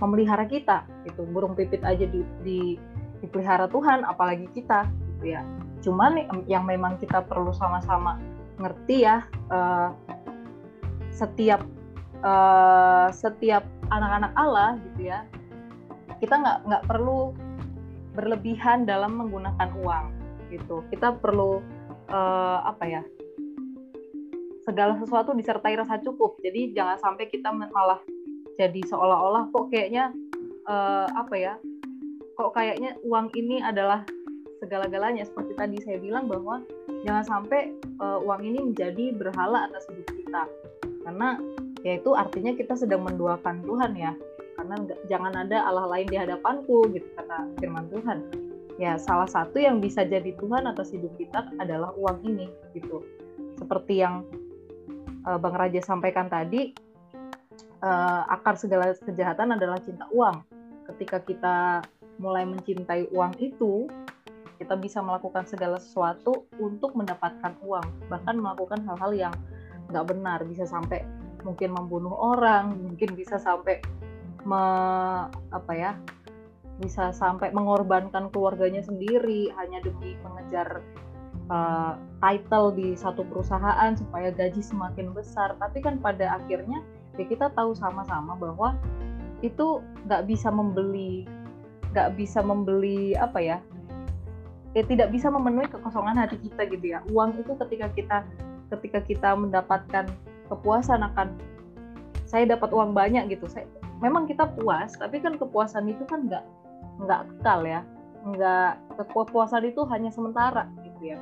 memelihara 0.00 0.48
kita 0.48 0.88
itu 1.04 1.20
burung 1.28 1.52
pipit 1.52 1.84
aja 1.84 2.08
di, 2.08 2.24
di 2.40 2.80
dipelihara 3.20 3.68
Tuhan 3.68 4.08
apalagi 4.08 4.48
kita 4.56 4.88
gitu 4.88 5.36
ya. 5.36 5.44
Cuman 5.84 6.16
yang 6.48 6.64
memang 6.64 6.96
kita 6.96 7.20
perlu 7.28 7.52
sama-sama 7.52 8.16
ngerti 8.56 9.04
ya 9.04 9.20
uh, 9.52 9.92
setiap 11.12 11.60
uh, 12.24 13.12
setiap 13.12 13.68
anak-anak 13.92 14.32
Allah 14.32 14.80
gitu 14.80 15.12
ya 15.12 15.28
kita 16.24 16.40
nggak 16.40 16.58
nggak 16.64 16.84
perlu 16.88 17.36
berlebihan 18.16 18.86
dalam 18.86 19.18
menggunakan 19.18 19.68
uang 19.76 20.06
gitu. 20.48 20.80
Kita 20.88 21.18
perlu 21.18 21.60
uh, 22.08 22.58
apa 22.64 22.84
ya 22.84 23.02
segala 24.64 24.96
sesuatu 24.96 25.36
disertai 25.36 25.76
rasa 25.76 26.00
cukup. 26.00 26.40
Jadi 26.40 26.72
jangan 26.72 26.96
sampai 26.98 27.28
kita 27.28 27.52
malah 27.52 28.00
jadi 28.56 28.80
seolah-olah 28.88 29.52
kok 29.52 29.68
kayaknya 29.68 30.10
uh, 30.64 31.06
apa 31.12 31.34
ya 31.36 31.54
kok 32.34 32.50
kayaknya 32.56 32.96
uang 33.04 33.30
ini 33.36 33.60
adalah 33.60 34.02
segala-galanya. 34.58 35.28
Seperti 35.28 35.52
tadi 35.54 35.76
saya 35.84 36.00
bilang 36.00 36.26
bahwa 36.26 36.64
jangan 37.04 37.24
sampai 37.28 37.76
uh, 38.00 38.18
uang 38.24 38.40
ini 38.42 38.72
menjadi 38.72 39.12
berhala 39.14 39.68
atas 39.68 39.84
hidup 39.92 40.08
kita. 40.16 40.42
Karena 41.04 41.36
yaitu 41.84 42.16
artinya 42.16 42.56
kita 42.56 42.72
sedang 42.72 43.04
menduakan 43.04 43.60
Tuhan 43.60 43.92
ya. 43.92 44.16
Karena 44.56 44.80
jangan 45.12 45.44
ada 45.44 45.68
Allah 45.68 45.84
lain 45.92 46.08
di 46.08 46.16
hadapanku 46.16 46.88
gitu 46.96 47.04
kata 47.20 47.52
firman 47.60 47.84
Tuhan 47.92 48.44
ya 48.80 48.98
salah 48.98 49.30
satu 49.30 49.62
yang 49.62 49.78
bisa 49.78 50.02
jadi 50.02 50.34
Tuhan 50.34 50.66
atas 50.66 50.90
hidup 50.90 51.14
kita 51.14 51.50
adalah 51.62 51.94
uang 51.94 52.26
ini 52.26 52.50
gitu. 52.74 53.02
Seperti 53.54 54.02
yang 54.02 54.26
uh, 55.26 55.38
Bang 55.38 55.54
Raja 55.54 55.78
sampaikan 55.78 56.26
tadi 56.26 56.74
uh, 57.82 58.22
akar 58.26 58.58
segala 58.58 58.90
kejahatan 58.98 59.54
adalah 59.54 59.78
cinta 59.78 60.10
uang. 60.10 60.42
Ketika 60.90 61.22
kita 61.22 61.56
mulai 62.18 62.46
mencintai 62.46 63.10
uang 63.10 63.34
itu 63.42 63.90
kita 64.58 64.78
bisa 64.78 65.02
melakukan 65.02 65.44
segala 65.50 65.82
sesuatu 65.82 66.46
untuk 66.62 66.94
mendapatkan 66.94 67.58
uang. 67.62 67.86
Bahkan 68.10 68.34
melakukan 68.38 68.86
hal-hal 68.86 69.12
yang 69.14 69.34
nggak 69.90 70.06
benar. 70.14 70.42
Bisa 70.46 70.66
sampai 70.66 71.02
mungkin 71.42 71.74
membunuh 71.74 72.14
orang, 72.14 72.72
mungkin 72.78 73.12
bisa 73.18 73.36
sampai 73.36 73.82
me, 74.46 74.62
apa 75.52 75.72
ya, 75.74 75.92
bisa 76.82 77.14
sampai 77.14 77.54
mengorbankan 77.54 78.30
keluarganya 78.34 78.82
sendiri 78.82 79.50
hanya 79.54 79.78
demi 79.84 80.18
mengejar 80.26 80.82
uh, 81.46 81.94
title 82.18 82.74
di 82.74 82.98
satu 82.98 83.22
perusahaan 83.22 83.94
supaya 83.94 84.34
gaji 84.34 84.58
semakin 84.58 85.14
besar. 85.14 85.54
Tapi 85.58 85.78
kan 85.84 86.02
pada 86.02 86.38
akhirnya 86.38 86.82
ya 87.14 87.24
kita 87.26 87.54
tahu 87.54 87.78
sama-sama 87.78 88.34
bahwa 88.34 88.74
itu 89.44 89.78
nggak 90.08 90.26
bisa 90.26 90.50
membeli, 90.50 91.28
nggak 91.94 92.18
bisa 92.18 92.42
membeli 92.42 93.14
apa 93.14 93.38
ya, 93.38 93.58
ya 94.74 94.82
tidak 94.88 95.14
bisa 95.14 95.30
memenuhi 95.30 95.70
kekosongan 95.70 96.18
hati 96.18 96.42
kita 96.42 96.66
gitu 96.66 96.86
ya. 96.96 97.04
Uang 97.14 97.38
itu 97.38 97.54
ketika 97.54 97.86
kita 97.94 98.18
ketika 98.74 98.98
kita 99.04 99.30
mendapatkan 99.38 100.10
kepuasan 100.50 101.06
akan 101.06 101.38
saya 102.24 102.50
dapat 102.50 102.74
uang 102.74 102.96
banyak 102.96 103.30
gitu 103.30 103.46
saya 103.46 103.68
memang 104.02 104.26
kita 104.26 104.48
puas 104.58 104.96
tapi 104.98 105.22
kan 105.22 105.38
kepuasan 105.38 105.86
itu 105.86 106.02
kan 106.08 106.26
nggak 106.26 106.42
nggak 107.00 107.26
kekal 107.26 107.66
ya 107.66 107.82
nggak 108.24 108.72
kepuasan 109.12 109.68
itu 109.68 109.84
hanya 109.92 110.08
sementara 110.08 110.64
gitu 110.80 111.12
ya. 111.14 111.18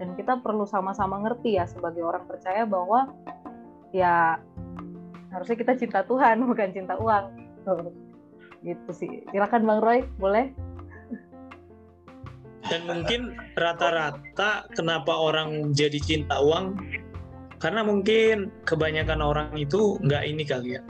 Dan 0.00 0.18
kita 0.18 0.42
perlu 0.42 0.66
sama-sama 0.66 1.22
ngerti 1.22 1.54
ya 1.54 1.70
sebagai 1.70 2.02
orang 2.02 2.26
percaya 2.26 2.66
bahwa 2.66 3.14
ya 3.94 4.42
harusnya 5.30 5.56
kita 5.56 5.78
cinta 5.78 6.02
Tuhan 6.02 6.42
bukan 6.50 6.70
cinta 6.74 6.98
uang. 6.98 7.24
Gitu 8.62 8.90
sih. 8.94 9.26
Silakan 9.34 9.66
Bang 9.66 9.82
Roy 9.82 10.06
boleh? 10.22 10.54
Dan 12.62 12.86
mungkin 12.86 13.34
rata-rata 13.58 14.70
kenapa 14.70 15.18
orang 15.18 15.74
jadi 15.74 15.98
cinta 15.98 16.38
uang? 16.38 16.78
Karena 17.58 17.82
mungkin 17.82 18.54
kebanyakan 18.62 19.18
orang 19.18 19.50
itu 19.58 19.98
nggak 19.98 20.22
ini 20.30 20.46
kali 20.46 20.78
ya. 20.78 20.82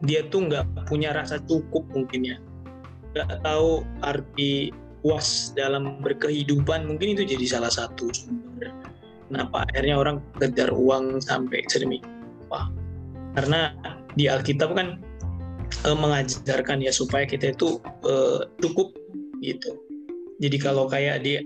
Dia 0.00 0.24
tuh 0.32 0.48
nggak 0.48 0.88
punya 0.88 1.12
rasa 1.12 1.36
cukup 1.44 1.84
mungkin 1.92 2.24
ya 2.24 2.40
nggak 3.14 3.42
tahu 3.42 3.82
arti 4.06 4.70
puas 5.00 5.50
dalam 5.56 5.98
berkehidupan 6.04 6.84
mungkin 6.84 7.16
itu 7.16 7.24
jadi 7.24 7.58
salah 7.58 7.72
satu 7.72 8.12
sumber 8.12 8.70
kenapa 9.32 9.64
akhirnya 9.70 9.96
orang 9.96 10.20
kejar 10.36 10.68
uang 10.70 11.18
sampai 11.24 11.64
sedemikian 11.66 12.20
apa 12.50 12.70
karena 13.38 13.60
di 14.18 14.26
Alkitab 14.26 14.74
kan 14.74 14.98
e, 15.86 15.90
mengajarkan 15.94 16.82
ya 16.82 16.90
supaya 16.90 17.24
kita 17.26 17.54
itu 17.54 17.78
e, 18.02 18.14
cukup 18.58 18.90
gitu. 19.40 19.70
Jadi 20.40 20.56
kalau 20.58 20.88
kayak 20.90 21.22
di 21.22 21.38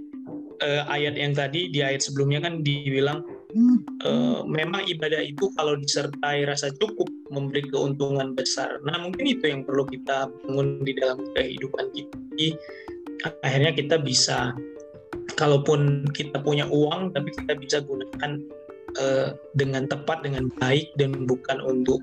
e, 0.62 0.68
ayat 0.88 1.18
yang 1.18 1.36
tadi 1.36 1.68
di 1.68 1.84
ayat 1.84 2.00
sebelumnya 2.00 2.40
kan 2.40 2.64
dibilang 2.64 3.22
uh, 4.04 4.42
memang 4.44 4.84
ibadah 4.86 5.22
itu 5.22 5.50
kalau 5.54 5.78
disertai 5.78 6.44
rasa 6.46 6.70
cukup 6.78 7.08
memberi 7.30 7.64
keuntungan 7.70 8.34
besar. 8.34 8.78
Nah 8.84 9.00
mungkin 9.00 9.26
itu 9.26 9.50
yang 9.50 9.62
perlu 9.62 9.86
kita 9.88 10.30
bangun 10.44 10.82
di 10.82 10.92
dalam 10.98 11.22
kehidupan 11.34 11.90
kita. 11.94 12.14
Jadi, 12.34 12.48
akhirnya 13.46 13.72
kita 13.72 13.96
bisa, 14.02 14.52
kalaupun 15.38 16.10
kita 16.12 16.42
punya 16.42 16.66
uang, 16.68 17.14
tapi 17.14 17.30
kita 17.32 17.54
bisa 17.56 17.78
gunakan 17.82 18.42
uh, 18.98 19.38
dengan 19.54 19.86
tepat, 19.86 20.26
dengan 20.26 20.50
baik, 20.58 20.90
dan 20.98 21.24
bukan 21.24 21.62
untuk 21.62 22.02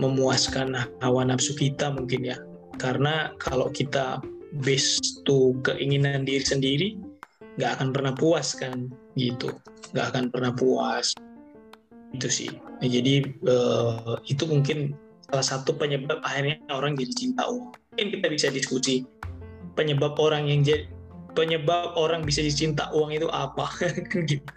memuaskan 0.00 0.74
hawa 1.04 1.22
nafsu 1.28 1.54
kita 1.54 1.92
mungkin 1.92 2.34
ya. 2.34 2.36
Karena 2.80 3.30
kalau 3.38 3.70
kita 3.70 4.18
base 4.64 4.98
to 5.22 5.54
keinginan 5.62 6.26
diri 6.26 6.42
sendiri, 6.42 6.88
nggak 7.54 7.70
akan 7.78 7.88
pernah 7.94 8.12
puas 8.14 8.54
kan 8.58 8.90
gitu. 9.14 9.54
Nggak 9.94 10.06
akan 10.14 10.24
pernah 10.30 10.52
puas. 10.54 11.14
Itu 12.14 12.30
sih. 12.30 12.50
Jadi 12.82 13.42
uh, 13.46 14.18
itu 14.26 14.46
mungkin 14.46 14.94
salah 15.30 15.46
satu 15.46 15.74
penyebab 15.74 16.22
akhirnya 16.22 16.60
orang 16.70 16.94
jadi 16.98 17.12
cinta 17.14 17.46
uang. 17.46 17.74
Mungkin 17.94 18.08
kita 18.18 18.26
bisa 18.30 18.46
diskusi 18.50 19.06
penyebab 19.74 20.14
orang 20.18 20.46
yang 20.46 20.62
jadi 20.62 20.86
penyebab 21.34 21.98
orang 21.98 22.22
bisa 22.22 22.40
dicinta 22.40 22.88
uang 22.94 23.10
itu 23.10 23.26
apa 23.30 23.66
gitu. 24.30 24.54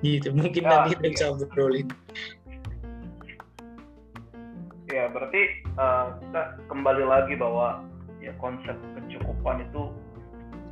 Gitu 0.00 0.28
mungkin 0.32 0.64
ya, 0.64 0.68
nanti 0.68 0.96
kita 0.96 1.06
bisa 1.12 1.24
obrolin. 1.32 1.88
Ya 4.88 5.12
berarti 5.12 5.40
uh, 5.76 6.16
kita 6.24 6.42
kembali 6.72 7.04
lagi 7.04 7.34
bahwa 7.36 7.84
ya 8.24 8.32
konsep 8.40 8.76
kecukupan 8.96 9.68
itu 9.68 9.92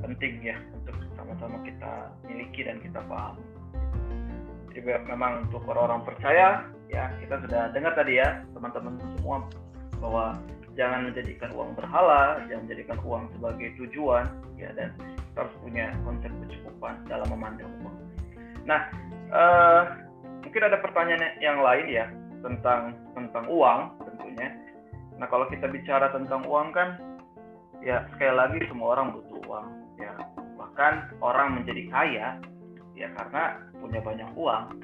penting 0.01 0.41
ya 0.41 0.57
untuk 0.81 0.97
sama-sama 1.25 1.57
kita 1.65 2.13
miliki 2.29 2.61
dan 2.69 2.79
kita 2.85 3.01
paham 3.09 3.41
jadi 4.71 5.01
memang 5.09 5.49
untuk 5.49 5.65
orang-orang 5.67 6.05
percaya 6.05 6.69
ya 6.93 7.11
kita 7.19 7.41
sudah 7.43 7.73
dengar 7.73 7.97
tadi 7.97 8.21
ya 8.21 8.45
teman-teman 8.53 9.01
semua 9.17 9.49
bahwa 10.05 10.37
jangan 10.75 11.11
menjadikan 11.11 11.51
uang 11.55 11.71
berhala, 11.79 12.43
jangan 12.51 12.67
menjadikan 12.67 12.99
uang 13.07 13.25
sebagai 13.39 13.69
tujuan, 13.79 14.27
ya 14.59 14.71
dan 14.75 14.91
kita 14.99 15.39
harus 15.47 15.55
punya 15.63 15.87
konsep 16.03 16.31
kecukupan 16.45 16.95
dalam 17.07 17.27
memandang 17.31 17.71
uang. 17.83 17.97
Nah, 18.67 18.91
uh, 19.31 19.83
mungkin 20.43 20.63
ada 20.67 20.79
pertanyaan 20.83 21.39
yang 21.39 21.63
lain 21.63 21.87
ya 21.89 22.07
tentang 22.43 22.99
tentang 23.15 23.47
uang 23.49 23.81
tentunya. 24.03 24.51
Nah, 25.17 25.27
kalau 25.31 25.47
kita 25.47 25.71
bicara 25.71 26.11
tentang 26.11 26.43
uang 26.45 26.75
kan, 26.75 26.99
ya 27.81 28.03
sekali 28.15 28.35
lagi 28.35 28.59
semua 28.67 28.99
orang 28.99 29.15
butuh 29.15 29.41
uang, 29.47 29.67
ya 30.03 30.13
bahkan 30.75 31.07
orang 31.23 31.63
menjadi 31.63 31.87
kaya 31.87 32.29
ya 32.99 33.07
karena 33.15 33.63
punya 33.79 34.03
banyak 34.03 34.27
uang 34.35 34.83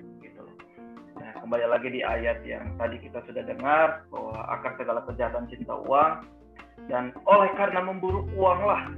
Nah, 1.20 1.36
kembali 1.36 1.66
lagi 1.68 1.92
di 1.92 2.00
ayat 2.00 2.40
yang 2.48 2.64
tadi 2.80 2.96
kita 2.96 3.20
sudah 3.28 3.44
dengar 3.44 4.08
bahwa 4.08 4.40
akar 4.56 4.72
segala 4.80 5.04
kejahatan 5.04 5.50
cinta 5.52 5.76
uang 5.76 6.24
dan 6.88 7.12
oleh 7.28 7.50
karena 7.60 7.84
memburu 7.84 8.24
uang 8.38 8.60
lah, 8.64 8.88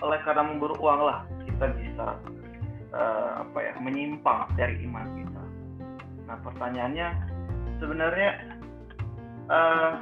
oleh 0.00 0.16
karena 0.24 0.40
memburu 0.40 0.72
uang 0.80 1.00
lah 1.04 1.28
kita 1.44 1.68
bisa 1.76 2.16
uh, 2.96 3.44
apa 3.44 3.58
ya 3.60 3.76
menyimpang 3.76 4.48
dari 4.56 4.80
iman 4.88 5.04
kita. 5.20 5.42
Nah, 6.32 6.36
pertanyaannya 6.48 7.08
sebenarnya 7.76 8.30
uh, 9.52 10.00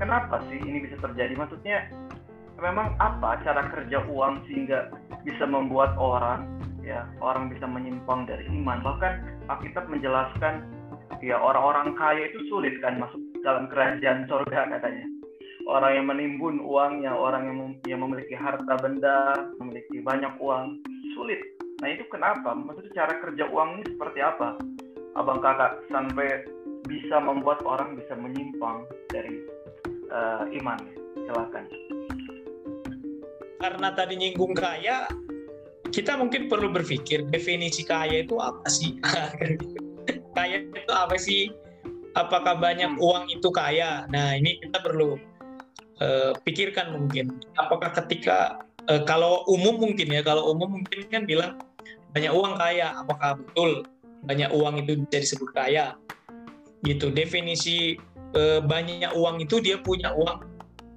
kenapa 0.00 0.40
sih 0.48 0.62
ini 0.64 0.80
bisa 0.80 0.96
terjadi? 0.96 1.36
Maksudnya 1.36 1.92
memang 2.60 2.96
apa 2.96 3.40
cara 3.44 3.68
kerja 3.72 4.00
uang 4.08 4.44
sehingga 4.48 4.88
bisa 5.22 5.44
membuat 5.44 5.92
orang 6.00 6.48
ya 6.80 7.04
orang 7.20 7.52
bisa 7.52 7.68
menyimpang 7.68 8.24
dari 8.24 8.46
iman? 8.48 8.80
Bahkan 8.80 9.12
Alkitab 9.52 9.90
menjelaskan 9.92 10.64
ya 11.20 11.36
orang-orang 11.36 11.92
kaya 11.96 12.28
itu 12.28 12.40
sulit 12.48 12.76
kan 12.80 13.00
masuk 13.00 13.20
dalam 13.44 13.68
kerajaan 13.68 14.24
surga 14.26 14.72
katanya. 14.78 15.06
Orang 15.66 15.98
yang 15.98 16.06
menimbun 16.06 16.62
uangnya 16.62 17.10
orang 17.10 17.50
yang, 17.50 17.56
mem 17.58 17.72
yang 17.90 18.00
memiliki 18.06 18.38
harta 18.38 18.78
benda 18.78 19.34
memiliki 19.58 19.98
banyak 19.98 20.30
uang 20.38 20.78
sulit. 21.18 21.42
Nah 21.82 21.90
itu 21.90 22.06
kenapa? 22.08 22.54
Maksudnya 22.54 23.04
cara 23.04 23.18
kerja 23.18 23.44
uang 23.50 23.82
ini 23.82 23.84
seperti 23.90 24.20
apa? 24.22 24.54
Abang 25.18 25.42
kakak 25.42 25.82
sampai 25.90 26.46
bisa 26.86 27.18
membuat 27.18 27.66
orang 27.66 27.98
bisa 27.98 28.14
menyimpang 28.14 28.86
dari 29.10 29.42
uh, 30.14 30.46
iman? 30.62 30.78
Silakan 31.26 31.66
karena 33.62 33.88
tadi 33.96 34.14
nyinggung 34.20 34.52
kaya 34.52 35.08
kita 35.94 36.18
mungkin 36.18 36.50
perlu 36.50 36.68
berpikir 36.74 37.24
definisi 37.30 37.86
kaya 37.86 38.26
itu 38.26 38.36
apa 38.36 38.66
sih 38.68 38.98
kaya 40.36 40.68
itu 40.68 40.92
apa 40.92 41.16
sih? 41.16 41.48
Apakah 42.12 42.60
banyak 42.60 43.00
uang 43.00 43.32
itu 43.32 43.48
kaya? 43.48 44.04
Nah 44.12 44.36
ini 44.36 44.60
kita 44.60 44.84
perlu 44.84 45.16
uh, 46.00 46.32
pikirkan 46.44 46.92
mungkin. 46.92 47.40
Apakah 47.56 47.96
ketika 48.04 48.60
uh, 48.92 49.02
kalau 49.08 49.44
umum 49.48 49.80
mungkin 49.80 50.12
ya, 50.12 50.20
kalau 50.20 50.52
umum 50.52 50.80
mungkin 50.80 51.08
kan 51.08 51.24
bilang 51.24 51.60
banyak 52.12 52.32
uang 52.32 52.60
kaya. 52.60 52.92
Apakah 53.00 53.40
betul 53.40 53.84
banyak 54.24 54.52
uang 54.52 54.84
itu 54.84 55.00
bisa 55.08 55.18
disebut 55.24 55.50
kaya? 55.56 55.96
Gitu. 56.84 57.12
Definisi 57.12 57.96
uh, 58.36 58.60
banyak 58.64 59.12
uang 59.16 59.44
itu 59.44 59.60
dia 59.60 59.80
punya 59.80 60.12
uang 60.16 60.55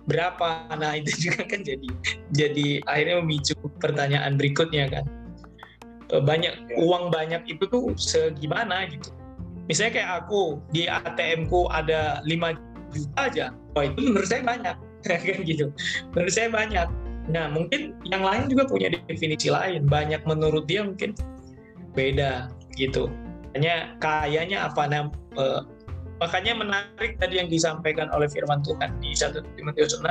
berapa? 0.10 0.66
Nah 0.76 0.98
itu 0.98 1.12
juga 1.30 1.46
kan 1.46 1.62
jadi 1.62 1.90
jadi 2.34 2.68
akhirnya 2.90 3.16
memicu 3.22 3.54
pertanyaan 3.78 4.36
berikutnya 4.36 4.90
kan. 4.90 5.06
Banyak 6.10 6.54
ya. 6.74 6.76
uang 6.82 7.14
banyak 7.14 7.46
itu 7.46 7.70
tuh 7.70 7.94
segimana 7.96 8.90
gitu. 8.90 9.14
Misalnya 9.70 10.02
kayak 10.02 10.12
aku 10.26 10.58
di 10.74 10.90
ATM 10.90 11.46
ku 11.46 11.70
ada 11.70 12.26
5 12.26 12.58
juta 12.90 13.20
aja. 13.22 13.46
Wah 13.78 13.86
itu 13.86 14.00
menurut 14.02 14.26
saya 14.26 14.42
banyak. 14.42 14.76
Kan 15.06 15.40
gitu. 15.46 15.70
Menurut 16.18 16.34
saya 16.34 16.50
banyak. 16.50 16.88
Nah 17.30 17.46
mungkin 17.54 17.94
yang 18.10 18.26
lain 18.26 18.50
juga 18.50 18.66
punya 18.66 18.90
definisi 19.06 19.54
lain. 19.54 19.86
Banyak 19.86 20.26
menurut 20.26 20.66
dia 20.66 20.82
mungkin 20.82 21.14
beda 21.94 22.50
gitu. 22.74 23.06
Hanya 23.54 23.94
kayanya 24.02 24.70
apa? 24.74 24.82
Nah, 24.90 25.02
eh, 25.38 25.62
makanya 26.20 26.54
menarik 26.56 27.16
tadi 27.18 27.40
yang 27.40 27.48
disampaikan 27.48 28.12
oleh 28.12 28.28
firman 28.28 28.60
Tuhan 28.62 29.00
di 29.00 29.16
1 29.16 29.40
Timotius 29.56 29.96
6 29.98 30.04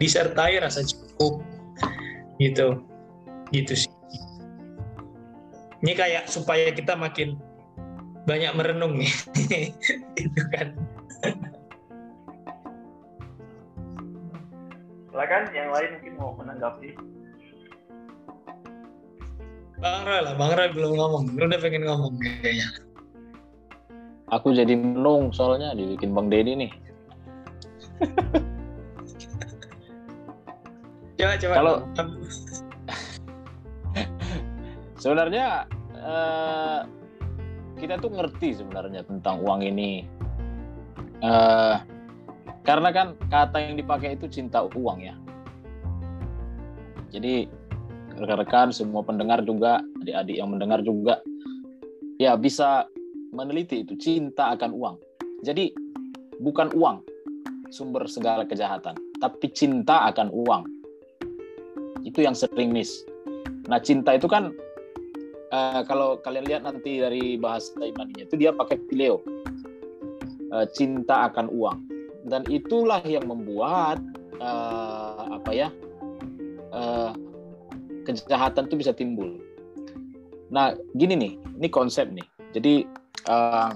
disertai 0.00 0.58
rasa 0.58 0.80
cukup. 0.82 1.44
Gitu. 2.40 2.80
Gitu 3.52 3.86
sih. 3.86 3.92
Ini 5.84 5.92
kayak 5.92 6.24
supaya 6.32 6.72
kita 6.72 6.96
makin 6.96 7.36
banyak 8.24 8.52
merenung 8.56 8.96
nih. 8.96 9.12
Itu 10.24 10.42
kan. 10.54 10.74
Silakan 15.12 15.42
yang 15.52 15.68
lain 15.70 15.88
mungkin 16.00 16.12
mau 16.16 16.32
menanggapi. 16.40 16.90
Bang 19.82 20.06
Roy 20.06 20.20
lah, 20.22 20.34
Bang 20.38 20.54
Roy 20.54 20.70
belum 20.70 20.94
ngomong, 20.94 21.34
lu 21.34 21.44
udah 21.50 21.58
pengen 21.58 21.82
ngomong 21.82 22.14
kayaknya. 22.22 22.70
Aku 24.32 24.56
jadi 24.56 24.72
menung 24.72 25.28
soalnya 25.36 25.76
dibikin 25.76 26.16
Bang 26.16 26.32
Dedi 26.32 26.56
nih. 26.56 26.72
coba 31.20 31.36
coba. 31.36 31.54
Kalau 31.54 31.74
sebenarnya 35.02 35.68
uh, 36.00 36.88
kita 37.82 37.98
tuh 37.98 38.14
ngerti 38.14 38.62
sebenarnya 38.62 39.02
tentang 39.02 39.42
uang 39.42 39.66
ini 39.66 40.06
uh, 41.26 41.82
karena 42.62 42.94
kan 42.94 43.18
kata 43.26 43.58
yang 43.58 43.74
dipakai 43.74 44.14
itu 44.14 44.30
cinta 44.30 44.62
uang 44.62 45.02
ya 45.02 45.18
jadi 47.10 47.50
rekan-rekan 48.14 48.70
semua 48.70 49.02
pendengar 49.02 49.42
juga 49.42 49.82
adik-adik 49.98 50.38
yang 50.38 50.54
mendengar 50.54 50.78
juga 50.86 51.18
ya 52.22 52.38
bisa 52.38 52.86
meneliti 53.32 53.82
itu 53.82 53.96
cinta 53.96 54.52
akan 54.52 54.70
uang. 54.76 54.96
Jadi 55.42 55.72
bukan 56.38 56.70
uang 56.76 57.02
sumber 57.72 58.04
segala 58.04 58.44
kejahatan 58.44 58.94
tapi 59.18 59.48
cinta 59.50 60.06
akan 60.12 60.28
uang. 60.30 60.62
Itu 62.04 62.22
yang 62.22 62.36
sering 62.36 62.70
miss. 62.70 63.02
Nah 63.66 63.80
cinta 63.80 64.14
itu 64.14 64.28
kan 64.28 64.52
uh, 65.50 65.80
kalau 65.88 66.20
kalian 66.20 66.46
lihat 66.46 66.62
nanti 66.68 67.00
dari 67.00 67.40
bahasa 67.40 67.72
imaninya 67.80 68.28
itu 68.28 68.36
dia 68.36 68.52
pakai 68.52 68.76
pileo. 68.86 69.24
Uh, 70.52 70.68
cinta 70.76 71.32
akan 71.32 71.48
uang. 71.48 71.78
Dan 72.28 72.44
itulah 72.52 73.00
yang 73.08 73.26
membuat 73.26 73.98
uh, 74.38 75.40
apa 75.40 75.50
ya 75.50 75.68
uh, 76.70 77.16
kejahatan 78.04 78.68
itu 78.68 78.76
bisa 78.76 78.92
timbul. 78.92 79.40
Nah 80.52 80.76
gini 80.98 81.16
nih, 81.16 81.32
ini 81.56 81.68
konsep 81.72 82.10
nih. 82.12 82.26
Jadi 82.52 82.84
uh, 83.28 83.70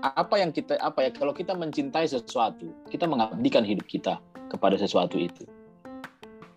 apa 0.00 0.34
yang 0.40 0.50
kita 0.52 0.80
apa 0.80 1.08
ya 1.08 1.10
kalau 1.12 1.36
kita 1.36 1.52
mencintai 1.52 2.08
sesuatu, 2.08 2.72
kita 2.88 3.04
mengabdikan 3.04 3.64
hidup 3.64 3.84
kita 3.88 4.20
kepada 4.48 4.76
sesuatu 4.80 5.16
itu. 5.20 5.44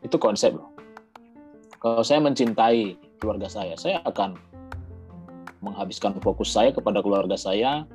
Itu 0.03 0.19
konsep 0.19 0.55
loh. 0.55 0.71
Kalau 1.83 2.03
saya 2.03 2.23
mencintai 2.23 2.95
keluarga 3.23 3.47
saya. 3.47 3.79
Saya 3.79 4.03
akan 4.03 4.36
menghabiskan 5.63 6.19
fokus 6.19 6.51
saya 6.51 6.75
kepada 6.75 6.99
keluarga 6.99 7.39
saya. 7.39 7.88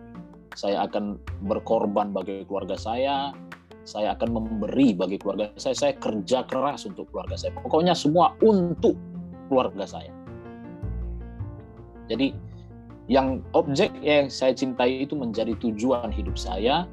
Saya 0.56 0.88
akan 0.88 1.20
berkorban 1.44 2.16
bagi 2.16 2.48
keluarga 2.48 2.80
saya. 2.80 3.36
Saya 3.84 4.16
akan 4.16 4.28
memberi 4.40 4.96
bagi 4.96 5.20
keluarga 5.20 5.52
saya. 5.60 5.76
Saya 5.76 5.92
kerja 6.00 6.48
keras 6.48 6.88
untuk 6.88 7.12
keluarga 7.12 7.36
saya. 7.36 7.52
Pokoknya 7.60 7.92
semua 7.92 8.32
untuk 8.40 8.96
keluarga 9.52 9.84
saya. 9.84 10.12
Jadi 12.08 12.47
yang 13.08 13.40
objek 13.56 13.90
yang 14.04 14.28
saya 14.28 14.52
cintai 14.52 15.08
itu 15.08 15.16
menjadi 15.16 15.56
tujuan 15.58 16.12
hidup 16.12 16.36
saya, 16.36 16.84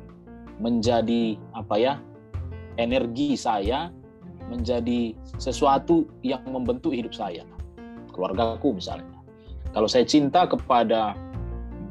menjadi 0.58 1.36
apa 1.54 1.76
ya? 1.78 1.94
energi 2.76 3.40
saya, 3.40 3.88
menjadi 4.52 5.16
sesuatu 5.40 6.04
yang 6.28 6.44
membentuk 6.44 6.92
hidup 6.92 7.16
saya 7.16 7.48
keluargaku 8.12 8.80
misalnya. 8.80 9.16
Kalau 9.72 9.88
saya 9.92 10.08
cinta 10.08 10.48
kepada 10.48 11.16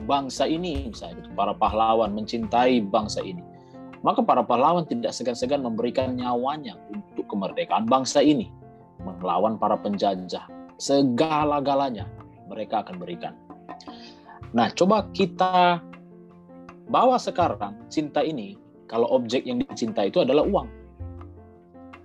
bangsa 0.05 0.45
ini 0.45 0.89
misalnya 0.93 1.25
gitu, 1.25 1.31
para 1.33 1.57
pahlawan 1.57 2.13
mencintai 2.13 2.85
bangsa 2.89 3.25
ini 3.25 3.41
maka 4.05 4.21
para 4.21 4.45
pahlawan 4.45 4.85
tidak 4.85 5.17
segan-segan 5.17 5.65
memberikan 5.65 6.13
nyawanya 6.13 6.77
untuk 6.93 7.25
kemerdekaan 7.25 7.89
bangsa 7.89 8.21
ini 8.21 8.53
melawan 9.01 9.57
para 9.57 9.81
penjajah 9.81 10.45
segala-galanya 10.77 12.05
mereka 12.53 12.85
akan 12.85 13.01
berikan 13.01 13.33
nah 14.55 14.71
coba 14.71 15.11
kita 15.11 15.83
bawa 16.87 17.19
sekarang 17.19 17.75
cinta 17.91 18.23
ini 18.23 18.55
kalau 18.87 19.11
objek 19.11 19.43
yang 19.43 19.59
dicinta 19.59 20.07
itu 20.07 20.23
adalah 20.23 20.47
uang 20.47 20.85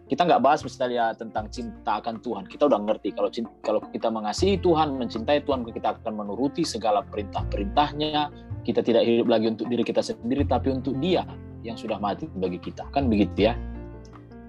kita 0.09 0.25
nggak 0.25 0.41
bahas 0.41 0.65
misalnya 0.65 1.13
tentang 1.13 1.45
cinta 1.53 2.01
akan 2.01 2.17
Tuhan. 2.25 2.49
Kita 2.49 2.65
udah 2.65 2.81
ngerti 2.81 3.13
kalau 3.13 3.29
cinta, 3.29 3.53
kalau 3.61 3.77
kita 3.93 4.09
mengasihi 4.09 4.57
Tuhan, 4.57 4.97
mencintai 4.97 5.45
Tuhan, 5.45 5.61
kita 5.69 6.01
akan 6.01 6.13
menuruti 6.17 6.65
segala 6.65 7.05
perintah-perintahnya. 7.05 8.33
Kita 8.65 8.81
tidak 8.81 9.05
hidup 9.05 9.29
lagi 9.29 9.53
untuk 9.53 9.69
diri 9.69 9.85
kita 9.85 10.01
sendiri, 10.01 10.49
tapi 10.49 10.73
untuk 10.73 10.97
Dia 10.97 11.29
yang 11.61 11.77
sudah 11.77 12.01
mati 12.01 12.25
bagi 12.25 12.57
kita. 12.57 12.89
Kan 12.89 13.05
begitu 13.05 13.53
ya? 13.53 13.53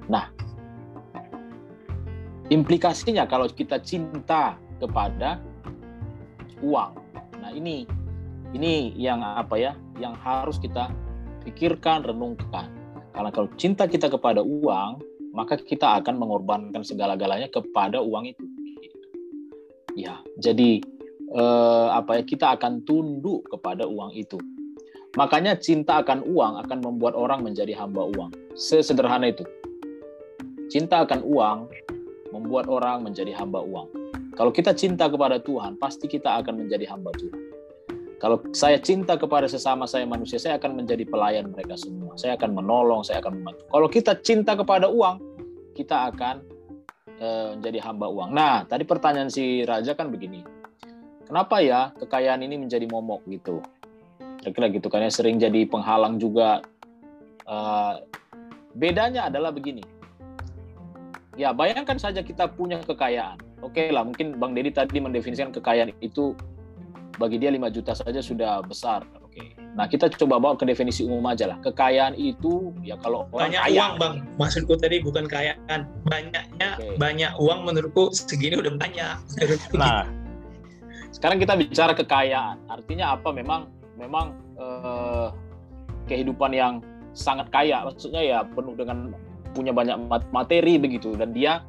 Nah, 0.08 0.32
implikasinya 2.48 3.28
kalau 3.28 3.44
kita 3.52 3.84
cinta 3.84 4.56
kepada 4.80 5.44
uang. 6.64 6.96
Nah, 7.40 7.50
ini 7.56 7.88
ini 8.52 8.92
yang 9.00 9.24
apa 9.24 9.56
ya? 9.56 9.72
Yang 9.96 10.14
harus 10.20 10.56
kita 10.60 10.92
pikirkan, 11.44 12.04
renungkan. 12.04 12.68
Karena 13.10 13.30
kalau 13.34 13.48
cinta 13.58 13.88
kita 13.90 14.06
kepada 14.06 14.44
uang, 14.44 15.02
maka 15.34 15.58
kita 15.58 15.98
akan 16.02 16.18
mengorbankan 16.18 16.82
segala-galanya 16.82 17.50
kepada 17.50 18.02
uang 18.02 18.30
itu. 18.30 18.44
Ya, 19.98 20.22
jadi 20.38 20.78
eh, 21.34 21.88
apa 21.90 22.20
ya 22.20 22.22
kita 22.22 22.58
akan 22.58 22.86
tunduk 22.86 23.46
kepada 23.50 23.86
uang 23.86 24.14
itu. 24.14 24.38
Makanya 25.18 25.58
cinta 25.58 25.98
akan 25.98 26.22
uang 26.22 26.62
akan 26.66 26.78
membuat 26.86 27.18
orang 27.18 27.42
menjadi 27.42 27.74
hamba 27.74 28.06
uang. 28.06 28.30
Sesederhana 28.54 29.34
itu. 29.34 29.42
Cinta 30.70 31.02
akan 31.02 31.26
uang 31.26 31.58
membuat 32.30 32.70
orang 32.70 33.02
menjadi 33.02 33.34
hamba 33.34 33.58
uang. 33.58 33.90
Kalau 34.34 34.54
kita 34.54 34.70
cinta 34.74 35.10
kepada 35.10 35.42
Tuhan, 35.42 35.74
pasti 35.78 36.06
kita 36.06 36.38
akan 36.42 36.66
menjadi 36.66 36.86
hamba 36.86 37.10
Tuhan. 37.18 37.50
Kalau 38.20 38.36
saya 38.52 38.76
cinta 38.76 39.16
kepada 39.16 39.48
sesama 39.48 39.88
saya 39.88 40.04
manusia, 40.04 40.36
saya 40.36 40.60
akan 40.60 40.84
menjadi 40.84 41.08
pelayan 41.08 41.48
mereka 41.48 41.72
semua. 41.80 42.12
Saya 42.20 42.36
akan 42.36 42.52
menolong, 42.52 43.00
saya 43.00 43.24
akan 43.24 43.40
membantu. 43.40 43.64
Kalau 43.72 43.88
kita 43.88 44.12
cinta 44.20 44.52
kepada 44.52 44.92
uang, 44.92 45.16
kita 45.72 46.12
akan 46.12 46.44
e, 47.16 47.28
menjadi 47.56 47.80
hamba 47.80 48.12
uang. 48.12 48.30
Nah, 48.36 48.68
tadi 48.68 48.84
pertanyaan 48.84 49.32
si 49.32 49.64
Raja 49.64 49.96
kan 49.96 50.12
begini. 50.12 50.44
Kenapa 51.24 51.64
ya 51.64 51.96
kekayaan 51.96 52.44
ini 52.44 52.60
menjadi 52.60 52.84
momok 52.92 53.24
gitu? 53.24 53.64
Kira-kira 54.44 54.68
gitu 54.68 54.92
kan 54.92 55.00
ya 55.00 55.08
sering 55.08 55.40
jadi 55.40 55.64
penghalang 55.64 56.20
juga. 56.20 56.60
E, 57.48 57.56
bedanya 58.76 59.32
adalah 59.32 59.48
begini. 59.48 59.80
Ya, 61.40 61.56
bayangkan 61.56 61.96
saja 61.96 62.20
kita 62.20 62.52
punya 62.52 62.84
kekayaan. 62.84 63.49
Oke 63.60 63.92
lah, 63.92 64.04
mungkin 64.04 64.40
Bang 64.40 64.56
Dedi 64.56 64.72
tadi 64.72 64.98
mendefinisikan 64.98 65.52
kekayaan 65.52 65.92
itu 66.00 66.32
bagi 67.20 67.36
dia 67.36 67.52
5 67.52 67.76
juta 67.76 67.92
saja 67.92 68.20
sudah 68.24 68.64
besar. 68.64 69.04
Oke. 69.20 69.52
Nah, 69.76 69.84
kita 69.86 70.08
coba 70.16 70.40
bawa 70.40 70.56
ke 70.56 70.64
definisi 70.64 71.04
umum 71.04 71.22
aja 71.28 71.52
lah. 71.52 71.60
Kekayaan 71.60 72.16
itu 72.16 72.72
ya 72.80 72.96
kalau 72.98 73.28
orang 73.30 73.52
banyak 73.52 73.60
kaya, 73.60 73.76
uang, 73.76 73.92
Bang. 74.00 74.14
Maksudku 74.40 74.74
tadi 74.80 75.04
bukan 75.04 75.28
kekayaan. 75.28 75.80
Banyaknya 76.08 76.68
okay. 76.80 76.96
banyak 76.96 77.32
uang 77.36 77.60
menurutku 77.68 78.08
segini 78.16 78.56
udah 78.56 78.72
banyak. 78.80 79.16
nah, 79.80 80.08
sekarang 81.12 81.38
kita 81.38 81.54
bicara 81.60 81.92
kekayaan. 81.92 82.56
Artinya 82.72 83.14
apa? 83.14 83.28
Memang 83.30 83.68
memang 84.00 84.32
eh, 84.56 85.28
kehidupan 86.08 86.56
yang 86.56 86.80
sangat 87.12 87.52
kaya. 87.52 87.84
Maksudnya 87.84 88.24
ya 88.24 88.38
penuh 88.42 88.72
dengan 88.74 89.12
punya 89.52 89.76
banyak 89.76 89.98
materi 90.32 90.80
begitu 90.80 91.12
dan 91.14 91.36
dia 91.36 91.60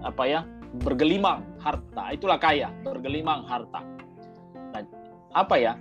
apa 0.00 0.24
ya? 0.24 0.40
Bergelimang 0.82 1.42
harta. 1.58 2.14
Itulah 2.14 2.38
kaya, 2.38 2.70
bergelimang 2.86 3.42
harta 3.46 3.82
apa 5.34 5.56
ya? 5.58 5.74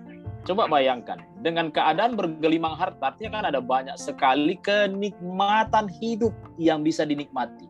Coba 0.47 0.71
bayangkan, 0.71 1.19
dengan 1.43 1.69
keadaan 1.69 2.15
bergelimang 2.15 2.73
harta, 2.73 3.13
artinya 3.13 3.43
kan 3.43 3.45
ada 3.53 3.61
banyak 3.61 3.97
sekali 3.99 4.55
kenikmatan 4.63 5.91
hidup 5.99 6.31
yang 6.55 6.81
bisa 6.81 7.03
dinikmati. 7.03 7.67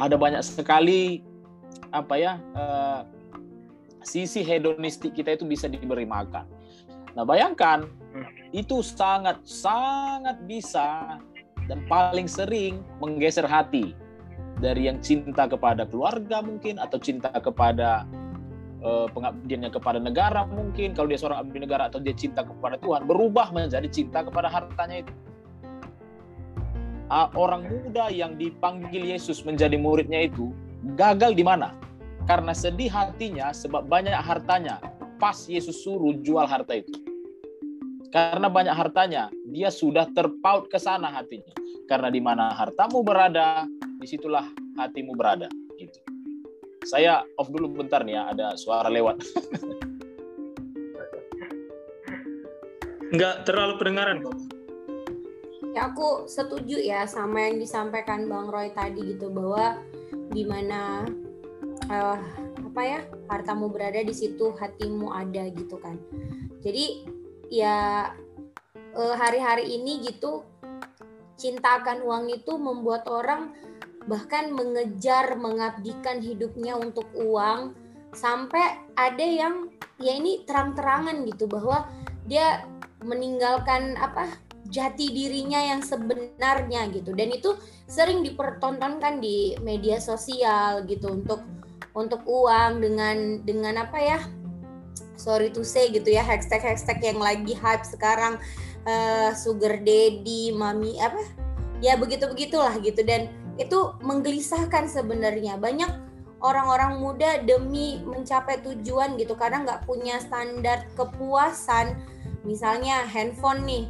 Ada 0.00 0.16
banyak 0.16 0.40
sekali 0.42 1.22
apa 1.90 2.14
ya 2.20 2.38
uh, 2.54 3.00
sisi 4.02 4.40
hedonistik 4.46 5.14
kita 5.14 5.36
itu 5.36 5.44
bisa 5.44 5.68
diberi 5.68 6.08
makan. 6.08 6.46
Nah 7.12 7.26
bayangkan 7.26 7.86
itu 8.54 8.80
sangat 8.80 9.42
sangat 9.44 10.38
bisa 10.48 11.18
dan 11.66 11.82
paling 11.90 12.30
sering 12.30 12.80
menggeser 13.02 13.44
hati 13.44 13.92
dari 14.58 14.90
yang 14.90 14.98
cinta 14.98 15.46
kepada 15.46 15.86
keluarga 15.86 16.42
mungkin 16.42 16.82
atau 16.82 16.98
cinta 16.98 17.30
kepada 17.30 18.04
uh, 18.82 19.06
pengabdiannya 19.10 19.70
kepada 19.70 19.98
negara 20.02 20.44
mungkin. 20.46 20.94
Kalau 20.94 21.08
dia 21.10 21.18
seorang 21.18 21.46
abdi 21.46 21.58
negara 21.62 21.90
atau 21.90 22.02
dia 22.02 22.14
cinta 22.14 22.42
kepada 22.42 22.76
Tuhan 22.78 23.06
berubah 23.06 23.54
menjadi 23.54 23.88
cinta 23.90 24.22
kepada 24.26 24.50
hartanya 24.50 25.06
itu. 25.06 25.14
Uh, 27.08 27.28
orang 27.40 27.64
muda 27.64 28.12
yang 28.12 28.36
dipanggil 28.36 29.00
Yesus 29.00 29.40
menjadi 29.40 29.80
muridnya 29.80 30.28
itu 30.28 30.52
gagal 30.98 31.32
di 31.32 31.40
mana? 31.40 31.72
Karena 32.28 32.52
sedih 32.52 32.92
hatinya 32.92 33.48
sebab 33.54 33.88
banyak 33.88 34.12
hartanya. 34.12 34.76
Pas 35.18 35.48
Yesus 35.48 35.82
suruh 35.82 36.14
jual 36.20 36.46
harta 36.46 36.78
itu. 36.78 36.94
Karena 38.12 38.46
banyak 38.46 38.76
hartanya 38.76 39.32
dia 39.48 39.72
sudah 39.72 40.06
terpaut 40.12 40.68
ke 40.68 40.76
sana 40.76 41.10
hatinya. 41.10 41.56
Karena 41.88 42.12
di 42.12 42.20
mana 42.20 42.52
hartamu 42.52 43.00
berada 43.00 43.64
di 44.08 44.16
situlah 44.16 44.48
hatimu 44.80 45.12
berada 45.12 45.52
gitu 45.76 46.00
saya 46.88 47.20
off 47.36 47.52
dulu 47.52 47.84
bentar 47.84 48.00
nih 48.00 48.16
ya, 48.16 48.32
ada 48.32 48.56
suara 48.56 48.88
lewat. 48.88 49.20
Enggak 53.12 53.44
terlalu 53.44 53.76
kedengaran 53.76 54.24
kok. 54.24 54.32
Ya 55.76 55.92
aku 55.92 56.24
setuju 56.24 56.80
ya 56.80 57.04
sama 57.04 57.44
yang 57.44 57.60
disampaikan 57.60 58.24
Bang 58.24 58.48
Roy 58.48 58.72
tadi 58.72 59.04
gitu 59.16 59.28
bahwa 59.28 59.84
di 60.32 60.48
mana 60.48 61.04
uh, 61.92 62.18
apa 62.72 62.80
ya 62.80 63.04
hartamu 63.28 63.68
berada 63.68 64.00
di 64.00 64.16
situ 64.16 64.56
hatimu 64.56 65.12
ada 65.12 65.44
gitu 65.52 65.76
kan. 65.76 66.00
Jadi 66.64 67.04
ya 67.52 68.08
uh, 68.96 69.14
hari-hari 69.16 69.76
ini 69.76 70.08
gitu 70.08 70.40
cinta 71.36 71.84
akan 71.84 72.00
uang 72.00 72.32
itu 72.32 72.56
membuat 72.56 73.04
orang 73.08 73.52
bahkan 74.08 74.50
mengejar 74.50 75.36
mengabdikan 75.36 76.24
hidupnya 76.24 76.74
untuk 76.74 77.04
uang 77.12 77.76
sampai 78.16 78.80
ada 78.96 79.22
yang 79.22 79.68
ya 80.00 80.16
ini 80.16 80.48
terang-terangan 80.48 81.28
gitu 81.28 81.44
bahwa 81.44 81.84
dia 82.24 82.64
meninggalkan 83.04 83.94
apa 84.00 84.32
jati 84.68 85.12
dirinya 85.12 85.60
yang 85.60 85.84
sebenarnya 85.84 86.88
gitu. 86.92 87.12
Dan 87.12 87.36
itu 87.36 87.56
sering 87.88 88.24
dipertontonkan 88.24 89.20
di 89.20 89.56
media 89.60 90.00
sosial 90.00 90.84
gitu 90.88 91.12
untuk 91.12 91.44
untuk 91.92 92.24
uang 92.24 92.80
dengan 92.80 93.44
dengan 93.44 93.84
apa 93.84 93.98
ya 94.00 94.18
sorry 95.18 95.50
to 95.50 95.66
say 95.66 95.90
gitu 95.90 96.14
ya 96.14 96.22
hashtag 96.22 96.62
hashtag 96.62 97.00
yang 97.02 97.18
lagi 97.18 97.56
hype 97.58 97.82
sekarang 97.82 98.38
uh, 98.86 99.30
sugar 99.34 99.80
daddy 99.82 100.54
mami 100.54 100.96
apa? 101.00 101.20
Ya 101.84 101.94
begitu 101.94 102.26
begitulah 102.28 102.76
gitu. 102.82 103.02
Dan 103.02 103.30
itu 103.58 103.92
menggelisahkan 104.00 104.86
sebenarnya. 104.86 105.58
Banyak 105.58 105.90
orang-orang 106.38 107.02
muda 107.02 107.42
demi 107.42 107.98
mencapai 108.06 108.62
tujuan 108.62 109.18
gitu 109.18 109.34
kadang 109.34 109.66
nggak 109.66 109.84
punya 109.84 110.22
standar 110.22 110.86
kepuasan. 110.94 111.98
Misalnya 112.46 113.04
handphone 113.04 113.66
nih 113.66 113.84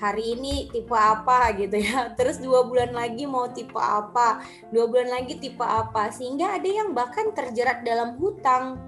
hari 0.00 0.32
ini 0.32 0.72
tipe 0.72 0.96
apa 0.96 1.52
gitu 1.60 1.76
ya. 1.76 2.08
Terus 2.18 2.40
dua 2.40 2.64
bulan 2.64 2.96
lagi 2.96 3.28
mau 3.28 3.52
tipe 3.52 3.76
apa 3.76 4.40
dua 4.72 4.88
bulan 4.88 5.12
lagi 5.12 5.36
tipe 5.36 5.62
apa. 5.62 6.08
Sehingga 6.08 6.56
ada 6.56 6.66
yang 6.66 6.96
bahkan 6.96 7.36
terjerat 7.36 7.84
dalam 7.84 8.16
hutang 8.16 8.80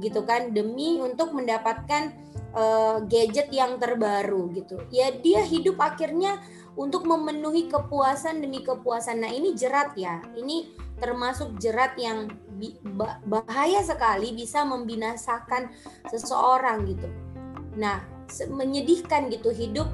gitu 0.00 0.24
kan 0.24 0.52
demi 0.52 0.96
untuk 1.00 1.32
mendapatkan 1.36 2.12
uh, 2.54 3.00
gadget 3.08 3.48
yang 3.50 3.80
terbaru 3.80 4.52
gitu. 4.52 4.80
Ya 4.92 5.12
dia 5.14 5.44
hidup 5.44 5.80
akhirnya 5.80 6.40
untuk 6.78 7.06
memenuhi 7.06 7.66
kepuasan 7.66 8.42
demi 8.42 8.62
kepuasan. 8.62 9.22
Nah, 9.22 9.30
ini 9.30 9.54
jerat 9.54 9.94
ya. 9.98 10.22
Ini 10.34 10.74
termasuk 11.00 11.56
jerat 11.58 11.96
yang 11.96 12.28
bahaya 13.24 13.80
sekali 13.80 14.36
bisa 14.36 14.62
membinasakan 14.68 15.72
seseorang 16.12 16.84
gitu. 16.86 17.08
Nah, 17.80 18.04
menyedihkan 18.52 19.32
gitu 19.32 19.50
hidup 19.50 19.88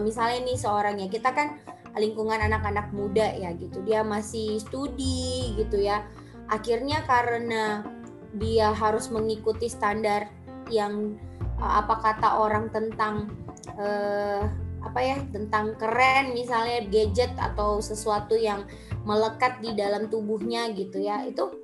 misalnya 0.00 0.48
nih 0.48 0.56
seorang 0.56 0.96
ya 1.04 1.08
kita 1.12 1.36
kan 1.36 1.60
lingkungan 2.00 2.40
anak-anak 2.40 2.88
muda 2.96 3.28
ya 3.36 3.52
gitu. 3.52 3.84
Dia 3.84 4.00
masih 4.00 4.56
studi 4.62 5.52
gitu 5.60 5.76
ya. 5.76 6.00
Akhirnya 6.48 7.04
karena 7.04 7.84
dia 8.32 8.72
harus 8.72 9.12
mengikuti 9.12 9.68
standar 9.68 10.32
yang 10.72 11.20
uh, 11.60 11.84
apa 11.84 12.00
kata 12.00 12.40
orang 12.40 12.72
tentang 12.72 13.28
uh, 13.76 14.48
apa 14.82 15.00
ya 15.00 15.18
tentang 15.30 15.78
keren 15.78 16.34
misalnya 16.34 16.82
gadget 16.90 17.32
atau 17.38 17.78
sesuatu 17.78 18.34
yang 18.34 18.66
melekat 19.06 19.62
di 19.62 19.74
dalam 19.78 20.10
tubuhnya 20.10 20.70
gitu 20.74 21.02
ya. 21.02 21.22
Itu 21.26 21.54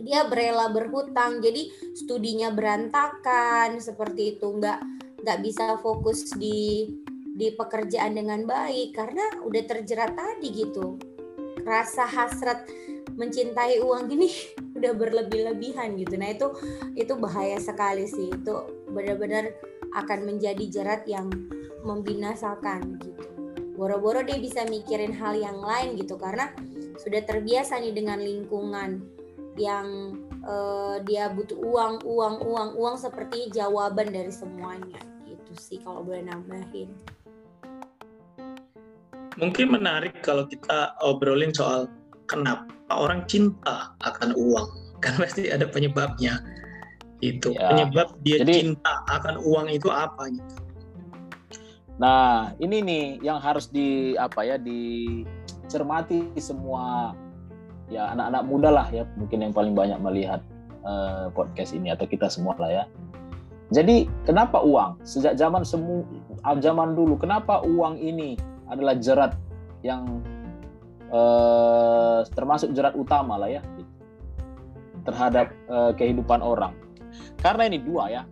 dia 0.00 0.24
berela 0.24 0.70
berhutang 0.70 1.42
jadi 1.44 1.68
studinya 1.92 2.48
berantakan 2.50 3.78
seperti 3.78 4.36
itu. 4.36 4.48
Nggak 4.48 4.80
nggak 5.22 5.38
bisa 5.44 5.76
fokus 5.78 6.32
di 6.34 6.88
di 7.38 7.54
pekerjaan 7.54 8.18
dengan 8.18 8.42
baik 8.42 8.98
karena 8.98 9.22
udah 9.46 9.62
terjerat 9.68 10.16
tadi 10.16 10.48
gitu. 10.50 10.98
Rasa 11.62 12.08
hasrat 12.08 12.66
mencintai 13.18 13.82
uang 13.82 14.08
ini 14.14 14.30
udah 14.78 14.92
berlebih-lebihan 14.94 15.94
gitu. 15.98 16.14
Nah 16.16 16.30
itu 16.32 16.48
itu 16.94 17.12
bahaya 17.18 17.58
sekali 17.60 18.06
sih. 18.06 18.30
Itu 18.32 18.86
benar-benar 18.90 19.52
akan 19.96 20.28
menjadi 20.28 20.64
jerat 20.68 21.02
yang 21.08 21.30
membinasakan 21.86 23.00
gitu. 23.00 23.24
Boro-boro 23.78 24.26
dia 24.26 24.42
bisa 24.42 24.66
mikirin 24.66 25.14
hal 25.14 25.38
yang 25.38 25.62
lain 25.62 25.94
gitu 25.94 26.18
karena 26.18 26.50
sudah 26.98 27.22
terbiasa 27.22 27.78
nih 27.78 27.94
dengan 27.94 28.18
lingkungan 28.18 28.98
yang 29.54 30.18
uh, 30.42 30.98
dia 31.06 31.30
butuh 31.30 31.58
uang, 31.58 31.94
uang, 32.02 32.34
uang, 32.42 32.68
uang 32.74 32.96
seperti 32.98 33.50
jawaban 33.54 34.10
dari 34.10 34.30
semuanya. 34.34 34.98
Itu 35.26 35.54
sih 35.54 35.78
kalau 35.82 36.02
boleh 36.02 36.26
nambahin. 36.26 36.90
Mungkin 39.38 39.70
menarik 39.70 40.18
kalau 40.26 40.50
kita 40.50 40.98
obrolin 40.98 41.54
soal 41.54 41.86
kenapa 42.26 42.66
orang 42.90 43.22
cinta 43.30 43.94
akan 44.02 44.34
uang. 44.34 44.98
Kan 44.98 45.14
pasti 45.14 45.46
ada 45.46 45.70
penyebabnya. 45.70 46.42
Itu 47.18 47.50
ya. 47.54 47.74
penyebab 47.74 48.08
dia 48.22 48.42
Jadi, 48.46 48.54
cinta 48.62 49.02
akan 49.10 49.42
uang 49.42 49.66
itu 49.74 49.90
apa 49.90 50.30
gitu 50.30 50.68
Nah, 51.98 52.54
ini 52.62 52.78
nih 52.78 53.04
yang 53.26 53.42
harus 53.42 53.66
di 53.66 54.14
apa 54.14 54.46
ya 54.46 54.54
dicermati 54.54 56.30
semua 56.38 57.12
ya 57.90 58.14
anak-anak 58.14 58.42
muda 58.46 58.70
lah 58.70 58.86
ya 58.94 59.02
mungkin 59.18 59.42
yang 59.42 59.50
paling 59.50 59.74
banyak 59.74 59.98
melihat 59.98 60.38
uh, 60.86 61.26
podcast 61.34 61.74
ini 61.74 61.90
atau 61.90 62.06
kita 62.06 62.30
semua 62.30 62.54
lah 62.62 62.70
ya. 62.70 62.84
Jadi 63.74 64.06
kenapa 64.24 64.62
uang? 64.62 65.02
Sejak 65.02 65.34
zaman 65.36 65.66
semu 65.66 66.06
zaman 66.62 66.94
dulu 66.94 67.18
kenapa 67.18 67.60
uang 67.66 67.98
ini 67.98 68.38
adalah 68.70 68.94
jerat 68.96 69.34
yang 69.82 70.22
uh, 71.10 72.22
termasuk 72.32 72.72
jerat 72.72 72.94
utama 72.94 73.42
lah 73.42 73.50
ya 73.58 73.62
terhadap 75.02 75.50
uh, 75.66 75.90
kehidupan 75.98 76.40
orang. 76.40 76.72
Karena 77.40 77.68
ini 77.68 77.78
dua 77.82 78.10
ya. 78.10 78.22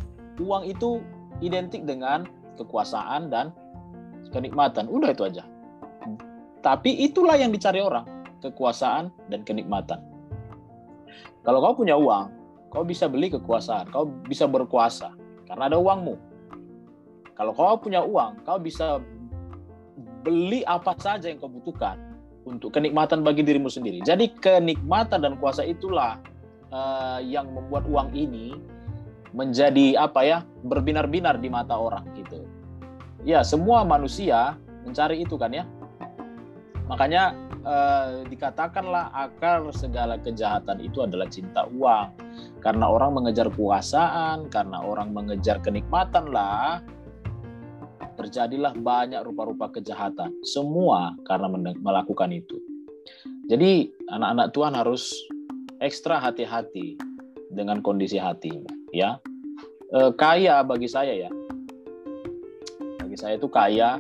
Uang 0.43 0.69
itu 0.69 1.01
identik 1.41 1.85
dengan 1.85 2.27
kekuasaan 2.61 3.29
dan 3.29 3.53
kenikmatan. 4.33 4.89
Udah 4.89 5.13
itu 5.13 5.25
aja. 5.25 5.45
Tapi 6.65 7.07
itulah 7.07 7.39
yang 7.39 7.55
dicari 7.55 7.79
orang, 7.79 8.05
kekuasaan 8.43 9.15
dan 9.31 9.47
kenikmatan. 9.47 10.03
Kalau 11.47 11.63
kau 11.63 11.79
punya 11.79 11.95
uang, 11.95 12.27
kau 12.75 12.83
bisa 12.83 13.07
beli 13.07 13.31
kekuasaan, 13.31 13.87
kau 13.95 14.11
bisa 14.27 14.51
berkuasa 14.51 15.15
karena 15.47 15.71
ada 15.71 15.79
uangmu. 15.79 16.19
Kalau 17.39 17.55
kau 17.55 17.79
punya 17.79 18.03
uang, 18.03 18.43
kau 18.43 18.59
bisa 18.59 18.99
beli 20.27 20.67
apa 20.67 20.99
saja 20.99 21.31
yang 21.31 21.39
kau 21.39 21.47
butuhkan 21.47 22.03
untuk 22.43 22.75
kenikmatan 22.75 23.23
bagi 23.23 23.47
dirimu 23.47 23.71
sendiri. 23.71 24.03
Jadi 24.03 24.35
kenikmatan 24.43 25.23
dan 25.23 25.39
kuasa 25.39 25.63
itulah 25.63 26.19
uh, 26.75 27.23
yang 27.23 27.47
membuat 27.55 27.87
uang 27.87 28.11
ini 28.11 28.59
menjadi 29.35 29.99
apa 29.99 30.21
ya 30.23 30.39
berbinar-binar 30.63 31.39
di 31.43 31.49
mata 31.51 31.75
orang 31.75 32.07
gitu 32.15 32.47
ya 33.27 33.43
semua 33.43 33.83
manusia 33.83 34.55
mencari 34.87 35.27
itu 35.27 35.35
kan 35.35 35.51
ya. 35.51 35.67
Makanya 36.87 37.35
eh, 37.67 38.23
dikatakanlah 38.31 39.11
akar 39.11 39.67
segala 39.75 40.15
kejahatan 40.23 40.79
itu 40.79 41.03
adalah 41.03 41.27
cinta 41.27 41.67
uang. 41.67 42.15
Karena 42.63 42.87
orang 42.87 43.19
mengejar 43.19 43.51
kuasaan, 43.51 44.47
karena 44.47 44.79
orang 44.87 45.11
mengejar 45.11 45.59
kenikmatan 45.59 46.31
lah, 46.31 46.79
terjadilah 48.15 48.79
banyak 48.79 49.19
rupa-rupa 49.27 49.75
kejahatan. 49.75 50.31
Semua 50.47 51.19
karena 51.27 51.51
melakukan 51.83 52.31
itu. 52.31 52.63
Jadi 53.51 53.91
anak-anak 54.11 54.55
Tuhan 54.55 54.75
harus 54.75 55.11
ekstra 55.83 56.19
hati-hati 56.19 56.99
dengan 57.51 57.79
kondisi 57.83 58.19
hatimu, 58.19 58.67
ya. 58.93 59.19
E, 59.91 60.11
kaya 60.19 60.63
bagi 60.67 60.91
saya 60.91 61.15
ya, 61.15 61.31
saya 63.17 63.41
itu 63.41 63.49
kaya, 63.49 63.99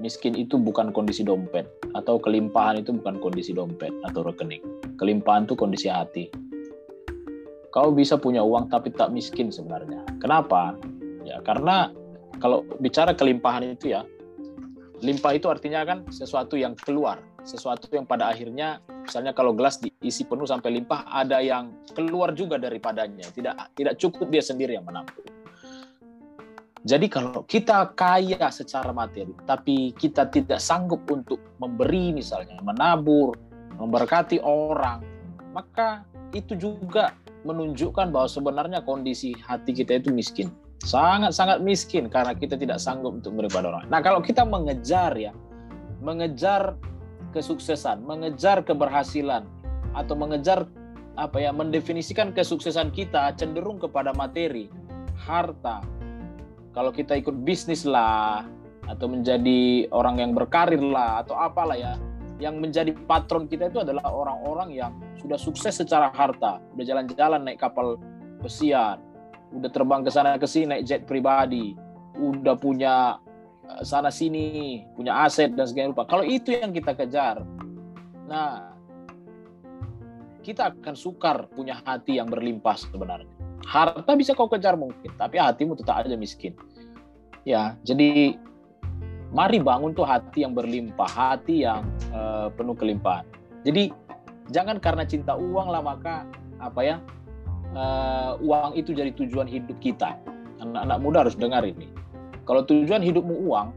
miskin 0.00 0.34
itu 0.34 0.56
bukan 0.56 0.90
kondisi 0.90 1.22
dompet 1.22 1.68
atau 1.94 2.18
kelimpahan 2.18 2.80
itu 2.80 2.90
bukan 2.96 3.20
kondisi 3.20 3.52
dompet 3.52 3.92
atau 4.08 4.24
rekening. 4.24 4.64
Kelimpahan 4.98 5.46
itu 5.46 5.54
kondisi 5.54 5.92
hati. 5.92 6.32
Kau 7.70 7.92
bisa 7.92 8.18
punya 8.18 8.42
uang 8.42 8.72
tapi 8.72 8.90
tak 8.90 9.12
miskin 9.12 9.52
sebenarnya. 9.52 10.02
Kenapa? 10.18 10.74
Ya 11.22 11.38
karena 11.44 11.92
kalau 12.40 12.66
bicara 12.80 13.14
kelimpahan 13.14 13.76
itu 13.76 13.94
ya, 13.94 14.02
limpah 15.04 15.36
itu 15.36 15.46
artinya 15.52 15.84
kan 15.84 16.02
sesuatu 16.10 16.56
yang 16.56 16.74
keluar, 16.74 17.20
sesuatu 17.44 17.86
yang 17.92 18.08
pada 18.08 18.32
akhirnya 18.32 18.80
misalnya 19.04 19.36
kalau 19.36 19.52
gelas 19.52 19.78
diisi 19.78 20.24
penuh 20.24 20.48
sampai 20.48 20.80
limpah 20.80 21.04
ada 21.06 21.44
yang 21.44 21.76
keluar 21.92 22.32
juga 22.32 22.56
daripadanya, 22.56 23.28
tidak 23.36 23.70
tidak 23.76 23.94
cukup 24.00 24.32
dia 24.32 24.40
sendiri 24.40 24.74
yang 24.74 24.88
menampung. 24.88 25.28
Jadi 26.84 27.08
kalau 27.08 27.48
kita 27.48 27.96
kaya 27.96 28.52
secara 28.52 28.92
materi, 28.92 29.32
tapi 29.48 29.96
kita 29.96 30.28
tidak 30.28 30.60
sanggup 30.60 31.00
untuk 31.08 31.40
memberi 31.56 32.12
misalnya, 32.12 32.60
menabur, 32.60 33.32
memberkati 33.80 34.44
orang, 34.44 35.00
maka 35.56 36.04
itu 36.36 36.52
juga 36.52 37.16
menunjukkan 37.48 38.12
bahwa 38.12 38.28
sebenarnya 38.28 38.84
kondisi 38.84 39.32
hati 39.48 39.72
kita 39.72 39.96
itu 39.96 40.12
miskin. 40.12 40.52
Sangat-sangat 40.84 41.64
miskin 41.64 42.12
karena 42.12 42.36
kita 42.36 42.60
tidak 42.60 42.76
sanggup 42.76 43.16
untuk 43.16 43.32
memberi 43.32 43.48
pada 43.48 43.72
orang. 43.72 43.88
Nah 43.88 44.04
kalau 44.04 44.20
kita 44.20 44.44
mengejar 44.44 45.16
ya, 45.16 45.32
mengejar 46.04 46.76
kesuksesan, 47.34 48.06
mengejar 48.06 48.62
keberhasilan, 48.62 49.42
atau 49.92 50.14
mengejar 50.14 50.70
apa 51.18 51.42
ya, 51.42 51.50
mendefinisikan 51.50 52.30
kesuksesan 52.30 52.94
kita 52.94 53.34
cenderung 53.34 53.82
kepada 53.82 54.14
materi, 54.14 54.70
harta, 55.18 55.82
kalau 56.70 56.94
kita 56.94 57.18
ikut 57.18 57.42
bisnis 57.42 57.82
lah 57.82 58.46
atau 58.86 59.06
menjadi 59.08 59.90
orang 59.90 60.20
yang 60.22 60.32
berkarir 60.36 60.82
lah 60.82 61.24
atau 61.24 61.34
apalah 61.34 61.78
ya 61.78 61.96
yang 62.42 62.58
menjadi 62.60 62.92
patron 63.06 63.46
kita 63.46 63.70
itu 63.70 63.80
adalah 63.80 64.04
orang-orang 64.10 64.74
yang 64.74 64.92
sudah 65.22 65.38
sukses 65.38 65.72
secara 65.72 66.10
harta. 66.12 66.60
Udah 66.76 66.84
jalan-jalan 66.84 67.46
naik 67.46 67.62
kapal 67.62 67.96
pesiar 68.44 69.00
udah 69.54 69.70
terbang 69.70 70.02
ke 70.02 70.10
sana 70.10 70.36
ke 70.36 70.44
sini 70.44 70.66
naik 70.76 70.82
jet 70.84 71.02
pribadi 71.06 71.78
udah 72.18 72.58
punya 72.58 73.22
sana 73.82 74.12
sini 74.12 74.82
punya 74.94 75.24
aset 75.24 75.52
dan 75.56 75.66
segala 75.68 75.92
rupa 75.92 76.04
kalau 76.06 76.24
itu 76.24 76.54
yang 76.54 76.70
kita 76.70 76.92
kejar 76.92 77.42
nah 78.28 78.72
kita 80.44 80.72
akan 80.76 80.92
sukar 80.92 81.48
punya 81.52 81.80
hati 81.84 82.20
yang 82.20 82.28
berlimpah 82.28 82.76
sebenarnya 82.76 83.34
harta 83.64 84.12
bisa 84.14 84.36
kau 84.36 84.46
kejar 84.46 84.76
mungkin, 84.76 85.10
tapi 85.16 85.40
hatimu 85.40 85.74
tetap 85.74 86.04
aja 86.04 86.14
miskin. 86.14 86.52
Ya, 87.44 87.76
jadi 87.84 88.36
mari 89.32 89.60
bangun 89.60 89.96
tuh 89.96 90.06
hati 90.06 90.44
yang 90.44 90.52
berlimpah, 90.52 91.08
hati 91.08 91.64
yang 91.64 91.84
uh, 92.12 92.48
penuh 92.52 92.76
kelimpahan. 92.76 93.24
Jadi 93.64 93.92
jangan 94.52 94.76
karena 94.80 95.08
cinta 95.08 95.32
uang 95.36 95.72
lah 95.72 95.80
maka 95.80 96.28
apa 96.60 96.80
ya 96.84 96.96
uh, 97.72 98.36
uang 98.40 98.76
itu 98.76 98.92
jadi 98.92 99.12
tujuan 99.16 99.48
hidup 99.48 99.76
kita. 99.80 100.16
Anak-anak 100.60 100.98
muda 101.00 101.18
harus 101.26 101.36
dengar 101.36 101.64
ini. 101.64 101.88
Kalau 102.44 102.62
tujuan 102.68 103.00
hidupmu 103.00 103.48
uang, 103.48 103.68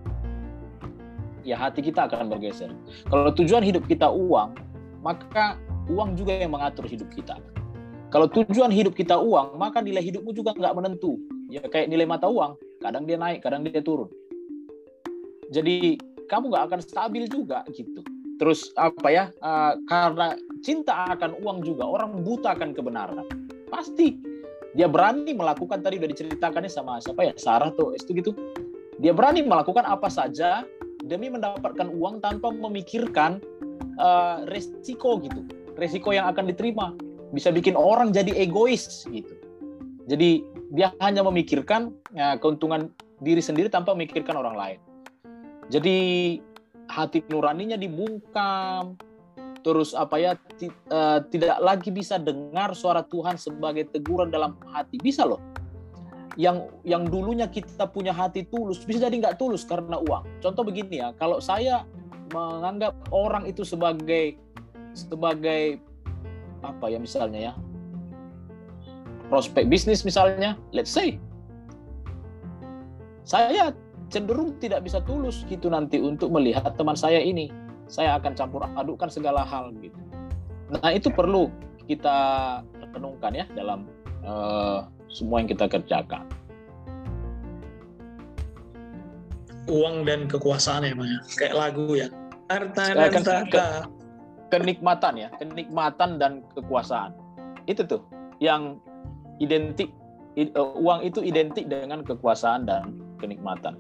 ya 1.47 1.55
hati 1.55 1.79
kita 1.79 2.11
akan 2.11 2.27
bergeser. 2.27 2.71
Kalau 3.07 3.31
tujuan 3.31 3.63
hidup 3.63 3.87
kita 3.87 4.11
uang, 4.11 4.59
maka 4.99 5.55
uang 5.87 6.19
juga 6.19 6.35
yang 6.35 6.51
mengatur 6.51 6.83
hidup 6.83 7.07
kita. 7.15 7.39
Kalau 8.11 8.27
tujuan 8.27 8.71
hidup 8.71 8.95
kita 8.95 9.15
uang, 9.15 9.55
maka 9.55 9.79
nilai 9.79 10.03
hidupmu 10.03 10.35
juga 10.35 10.51
nggak 10.55 10.75
menentu. 10.75 11.19
Ya 11.47 11.63
kayak 11.63 11.87
nilai 11.87 12.03
mata 12.03 12.27
uang, 12.27 12.59
kadang 12.83 13.07
dia 13.07 13.15
naik, 13.15 13.39
kadang 13.39 13.63
dia 13.63 13.79
turun. 13.79 14.11
Jadi 15.51 15.95
kamu 16.27 16.51
nggak 16.51 16.65
akan 16.71 16.79
stabil 16.83 17.23
juga 17.31 17.63
gitu. 17.71 18.03
Terus 18.37 18.75
apa 18.75 19.07
ya? 19.07 19.31
Uh, 19.39 19.79
karena 19.87 20.35
cinta 20.59 21.07
akan 21.15 21.39
uang 21.39 21.63
juga, 21.63 21.87
orang 21.87 22.19
buta 22.21 22.53
akan 22.53 22.75
kebenaran. 22.75 23.23
Pasti 23.71 24.19
dia 24.77 24.85
berani 24.85 25.33
melakukan 25.33 25.81
tadi 25.81 25.97
udah 25.97 26.09
diceritakannya 26.13 26.69
sama 26.69 27.01
siapa 27.01 27.25
ya 27.25 27.33
Sarah 27.33 27.73
tuh 27.73 27.97
itu 27.97 28.13
gitu. 28.13 28.31
Dia 29.01 29.09
berani 29.09 29.41
melakukan 29.41 29.81
apa 29.89 30.05
saja 30.05 30.61
demi 31.01 31.33
mendapatkan 31.33 31.89
uang 31.89 32.21
tanpa 32.21 32.53
memikirkan 32.53 33.41
uh, 33.97 34.45
resiko 34.53 35.17
gitu, 35.21 35.41
resiko 35.77 36.13
yang 36.13 36.29
akan 36.29 36.53
diterima 36.53 36.93
bisa 37.33 37.49
bikin 37.49 37.73
orang 37.73 38.13
jadi 38.13 38.37
egois 38.37 39.09
gitu. 39.09 39.33
Jadi 40.05 40.45
dia 40.77 40.93
hanya 41.01 41.25
memikirkan 41.25 41.89
ya, 42.13 42.37
keuntungan 42.37 42.93
diri 43.25 43.41
sendiri 43.41 43.73
tanpa 43.73 43.97
memikirkan 43.97 44.37
orang 44.37 44.55
lain. 44.55 44.79
Jadi 45.73 45.97
hati 46.87 47.19
nuraninya 47.27 47.75
dibungkam, 47.75 48.95
terus 49.67 49.91
apa 49.91 50.15
ya 50.15 50.31
uh, 50.95 51.19
tidak 51.27 51.59
lagi 51.59 51.91
bisa 51.91 52.15
dengar 52.15 52.71
suara 52.71 53.03
Tuhan 53.03 53.35
sebagai 53.35 53.91
teguran 53.91 54.31
dalam 54.31 54.55
hati. 54.71 54.95
Bisa 54.95 55.27
loh. 55.27 55.43
Yang 56.39 56.71
yang 56.87 57.03
dulunya 57.03 57.51
kita 57.51 57.83
punya 57.91 58.15
hati 58.15 58.47
tulus 58.47 58.87
bisa 58.87 59.11
jadi 59.11 59.19
nggak 59.19 59.35
tulus 59.35 59.67
karena 59.67 59.99
uang. 59.99 60.23
Contoh 60.39 60.63
begini 60.63 61.03
ya, 61.03 61.11
kalau 61.19 61.43
saya 61.43 61.83
menganggap 62.31 62.95
orang 63.11 63.43
itu 63.43 63.67
sebagai 63.67 64.39
sebagai 64.95 65.83
apa 66.63 66.87
ya 66.87 66.97
misalnya 66.97 67.51
ya 67.51 67.53
prospek 69.27 69.67
bisnis 69.67 70.07
misalnya, 70.07 70.55
let's 70.71 70.89
say 70.89 71.19
saya 73.27 73.75
cenderung 74.07 74.55
tidak 74.63 74.87
bisa 74.87 75.03
tulus 75.03 75.43
gitu 75.51 75.67
nanti 75.67 75.99
untuk 75.99 76.31
melihat 76.31 76.71
teman 76.79 76.95
saya 76.95 77.19
ini. 77.19 77.51
Saya 77.87 78.19
akan 78.19 78.35
campur 78.35 78.63
adukkan 78.75 79.07
segala 79.07 79.47
hal 79.47 79.71
gitu. 79.79 79.95
Nah 80.71 80.91
itu 80.91 81.07
perlu 81.07 81.47
kita 81.87 82.17
renungkan 82.91 83.31
ya 83.31 83.45
dalam 83.55 83.87
uh, 84.27 84.87
semua 85.07 85.39
yang 85.43 85.49
kita 85.49 85.65
kerjakan. 85.71 86.27
Uang 89.67 90.07
dan 90.07 90.31
kekuasaan 90.31 90.87
ya, 90.87 90.95
Maya. 90.95 91.19
Kayak 91.35 91.55
lagu 91.55 91.91
ya. 91.95 92.07
Harta 92.47 92.83
dan 92.95 93.11
kan 93.11 93.23
tahta. 93.23 93.67
kenikmatan 94.47 95.13
ya, 95.19 95.27
kenikmatan 95.35 96.09
dan 96.15 96.39
kekuasaan. 96.55 97.11
Itu 97.67 97.83
tuh 97.83 97.99
yang 98.39 98.79
identik 99.43 99.91
uh, 100.55 100.71
uang 100.79 101.03
itu 101.03 101.19
identik 101.19 101.67
dengan 101.67 101.99
kekuasaan 102.03 102.63
dan 102.63 102.95
kenikmatan 103.19 103.75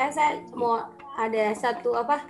saya 0.00 0.10
saya 0.16 0.32
mau 0.56 0.80
ada 1.20 1.52
satu 1.52 1.92
apa 1.92 2.24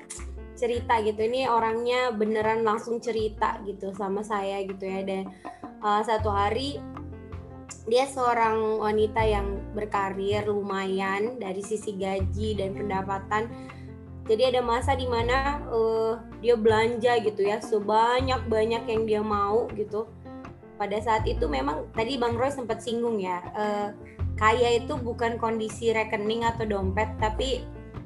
cerita 0.59 0.98
gitu. 1.00 1.22
Ini 1.22 1.46
orangnya 1.46 2.11
beneran 2.11 2.66
langsung 2.66 2.98
cerita 2.98 3.62
gitu 3.62 3.94
sama 3.94 4.20
saya 4.26 4.61
gitu 4.66 4.83
ya. 4.83 5.00
Dan 5.07 5.31
uh, 5.81 6.03
satu 6.03 6.29
hari 6.29 6.83
dia 7.88 8.05
seorang 8.05 8.83
wanita 8.83 9.22
yang 9.24 9.62
berkarir 9.72 10.44
lumayan 10.44 11.38
dari 11.38 11.62
sisi 11.62 11.94
gaji 11.96 12.59
dan 12.59 12.74
pendapatan. 12.74 13.48
Jadi 14.29 14.53
ada 14.53 14.61
masa 14.62 14.94
di 14.94 15.09
mana 15.09 15.64
uh, 15.72 16.20
dia 16.38 16.55
belanja 16.55 17.18
gitu 17.24 17.42
ya 17.42 17.59
sebanyak 17.59 18.46
banyak 18.46 18.85
yang 18.85 19.03
dia 19.09 19.22
mau 19.24 19.66
gitu. 19.74 20.07
Pada 20.76 20.96
saat 21.00 21.24
itu 21.29 21.44
memang 21.48 21.88
tadi 21.92 22.16
bang 22.16 22.37
Roy 22.37 22.48
sempat 22.53 22.81
singgung 22.81 23.20
ya 23.20 23.42
uh, 23.53 23.92
kaya 24.40 24.81
itu 24.81 24.96
bukan 24.96 25.37
kondisi 25.37 25.92
rekening 25.92 26.48
atau 26.48 26.64
dompet 26.64 27.12
tapi 27.20 27.61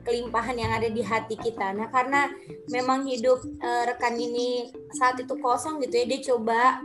kelimpahan 0.04 0.54
yang 0.54 0.70
ada 0.76 0.86
di 0.92 1.00
hati 1.00 1.34
kita. 1.34 1.72
Nah, 1.72 1.88
karena 1.88 2.28
memang 2.70 3.08
hidup 3.08 3.40
e, 3.42 3.70
rekan 3.88 4.14
ini 4.14 4.70
saat 4.94 5.18
itu 5.18 5.34
kosong 5.40 5.80
gitu 5.82 5.98
ya, 5.98 6.06
dia 6.06 6.20
coba 6.32 6.84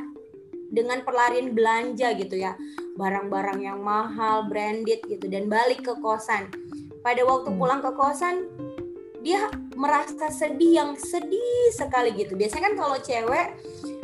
dengan 0.72 1.04
pelarian 1.04 1.52
belanja 1.54 2.16
gitu 2.16 2.40
ya. 2.40 2.56
Barang-barang 2.96 3.60
yang 3.60 3.80
mahal, 3.84 4.48
branded 4.48 5.04
gitu 5.06 5.28
dan 5.28 5.52
balik 5.52 5.84
ke 5.84 5.94
kosan. 6.00 6.48
Pada 7.04 7.24
waktu 7.28 7.52
pulang 7.56 7.84
ke 7.84 7.92
kosan 7.96 8.48
dia 9.20 9.52
merasa 9.76 10.32
sedih 10.32 10.80
yang 10.80 10.92
sedih 10.96 11.76
sekali 11.76 12.16
gitu. 12.16 12.36
Biasanya 12.40 12.72
kan 12.72 12.76
kalau 12.76 12.98
cewek 13.00 13.48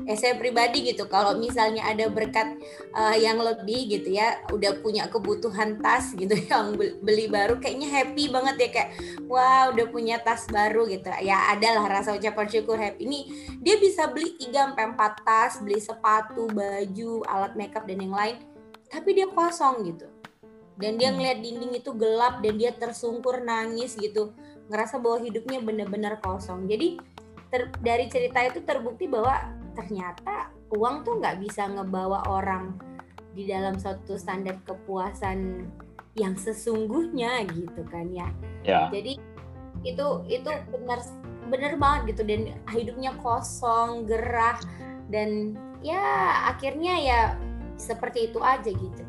eh 0.05 0.13
saya 0.13 0.37
pribadi 0.37 0.85
gitu 0.85 1.09
kalau 1.09 1.33
misalnya 1.33 1.81
ada 1.89 2.05
berkat 2.13 2.61
uh, 2.93 3.17
yang 3.17 3.41
lebih 3.41 3.89
gitu 3.89 4.13
ya 4.13 4.37
udah 4.53 4.77
punya 4.77 5.09
kebutuhan 5.09 5.81
tas 5.81 6.13
gitu 6.13 6.37
yang 6.51 6.77
beli 6.77 7.25
baru 7.25 7.57
kayaknya 7.57 7.89
happy 7.89 8.29
banget 8.29 8.55
ya 8.61 8.69
kayak 8.69 8.89
wah 9.25 9.73
udah 9.73 9.89
punya 9.89 10.21
tas 10.21 10.45
baru 10.45 10.85
gitu 10.85 11.09
ya 11.25 11.49
adalah 11.57 11.89
rasa 11.89 12.13
ucapan 12.13 12.45
syukur 12.45 12.77
happy 12.77 13.01
ini 13.01 13.19
dia 13.65 13.81
bisa 13.81 14.05
beli 14.05 14.37
3 14.37 14.77
sampai 14.77 14.85
4 14.93 15.25
tas 15.25 15.53
beli 15.65 15.81
sepatu 15.81 16.45
baju 16.53 17.11
alat 17.25 17.57
makeup 17.57 17.89
dan 17.89 17.97
yang 17.97 18.13
lain 18.13 18.37
tapi 18.93 19.17
dia 19.17 19.25
kosong 19.25 19.89
gitu 19.89 20.05
dan 20.77 20.99
dia 20.99 21.09
hmm. 21.09 21.17
ngeliat 21.17 21.37
dinding 21.41 21.73
itu 21.81 21.91
gelap 21.97 22.43
dan 22.45 22.53
dia 22.59 22.71
tersungkur 22.75 23.41
nangis 23.41 23.97
gitu 23.97 24.35
ngerasa 24.69 24.97
bahwa 24.97 25.21
hidupnya 25.21 25.61
benar-benar 25.61 26.17
kosong 26.21 26.65
jadi 26.65 26.97
ter, 27.53 27.69
dari 27.79 28.09
cerita 28.09 28.41
itu 28.41 28.59
terbukti 28.65 29.05
bahwa 29.05 29.37
ternyata 29.77 30.49
uang 30.73 31.05
tuh 31.05 31.21
nggak 31.21 31.39
bisa 31.43 31.69
ngebawa 31.69 32.25
orang 32.27 32.75
di 33.35 33.45
dalam 33.45 33.75
suatu 33.75 34.15
standar 34.15 34.57
kepuasan 34.63 35.67
yang 36.15 36.39
sesungguhnya 36.39 37.43
gitu 37.51 37.83
kan 37.91 38.07
ya. 38.07 38.31
ya. 38.63 38.87
Jadi 38.87 39.19
itu 39.83 40.05
itu 40.31 40.49
benar 40.71 41.03
benar 41.51 41.73
banget 41.75 42.15
gitu 42.15 42.21
dan 42.23 42.41
hidupnya 42.71 43.11
kosong, 43.19 44.07
gerah 44.07 44.57
dan 45.11 45.59
ya 45.83 45.99
akhirnya 46.55 46.95
ya 47.03 47.19
seperti 47.75 48.31
itu 48.31 48.39
aja 48.39 48.71
gitu. 48.71 49.03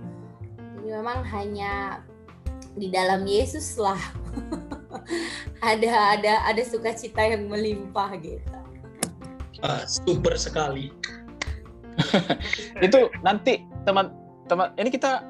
Jadi 0.82 0.88
memang 0.90 1.22
hanya 1.30 2.02
di 2.74 2.90
dalam 2.90 3.24
Yesus 3.24 3.78
lah 3.78 3.96
ada 5.72 6.18
ada 6.18 6.32
ada 6.48 6.62
sukacita 6.62 7.22
yang 7.22 7.48
melimpah 7.48 8.14
gitu 8.20 8.56
uh, 9.62 9.82
super 9.86 10.34
sekali. 10.36 10.92
itu 12.84 13.08
nanti 13.24 13.64
teman-teman 13.88 14.68
ini 14.76 14.92
kita 14.92 15.24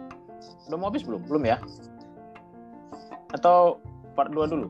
udah 0.67 0.77
mau 0.79 0.91
habis 0.91 1.07
belum? 1.07 1.23
Belum 1.31 1.47
ya? 1.47 1.63
Atau 3.31 3.79
part 4.19 4.35
2 4.35 4.51
dulu? 4.51 4.67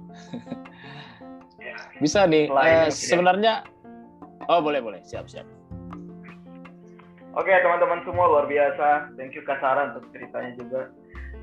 Bisa 2.04 2.28
nih. 2.28 2.52
eh, 2.52 2.92
sebenarnya 2.92 3.64
Oh, 4.46 4.62
boleh 4.62 4.78
boleh. 4.78 5.00
Siap, 5.02 5.26
siap. 5.26 5.46
Oke, 7.36 7.52
teman-teman 7.52 8.00
semua 8.06 8.30
luar 8.30 8.46
biasa. 8.46 9.12
Thank 9.18 9.34
you 9.34 9.42
Kasara 9.42 9.92
untuk 9.92 10.06
ceritanya 10.14 10.54
juga. 10.56 10.80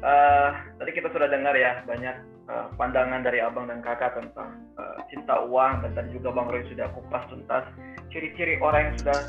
Uh, 0.04 0.49
tadi 0.80 0.91
kita 0.95 1.12
sudah 1.12 1.28
dengar 1.32 1.56
ya 1.56 1.84
banyak 1.88 2.15
uh, 2.49 2.67
pandangan 2.75 3.21
dari 3.23 3.39
abang 3.39 3.69
dan 3.69 3.79
kakak 3.79 4.15
tentang 4.15 4.63
uh, 4.79 4.97
cinta 5.12 5.43
uang 5.47 5.84
dan 5.84 5.91
tadi 5.95 6.10
juga 6.15 6.36
bang 6.36 6.47
Roy 6.49 6.63
sudah 6.71 6.88
kupas 6.95 7.23
tuntas 7.32 7.65
ciri-ciri 8.12 8.60
orang 8.60 8.91
yang 8.91 8.95
sudah 9.03 9.19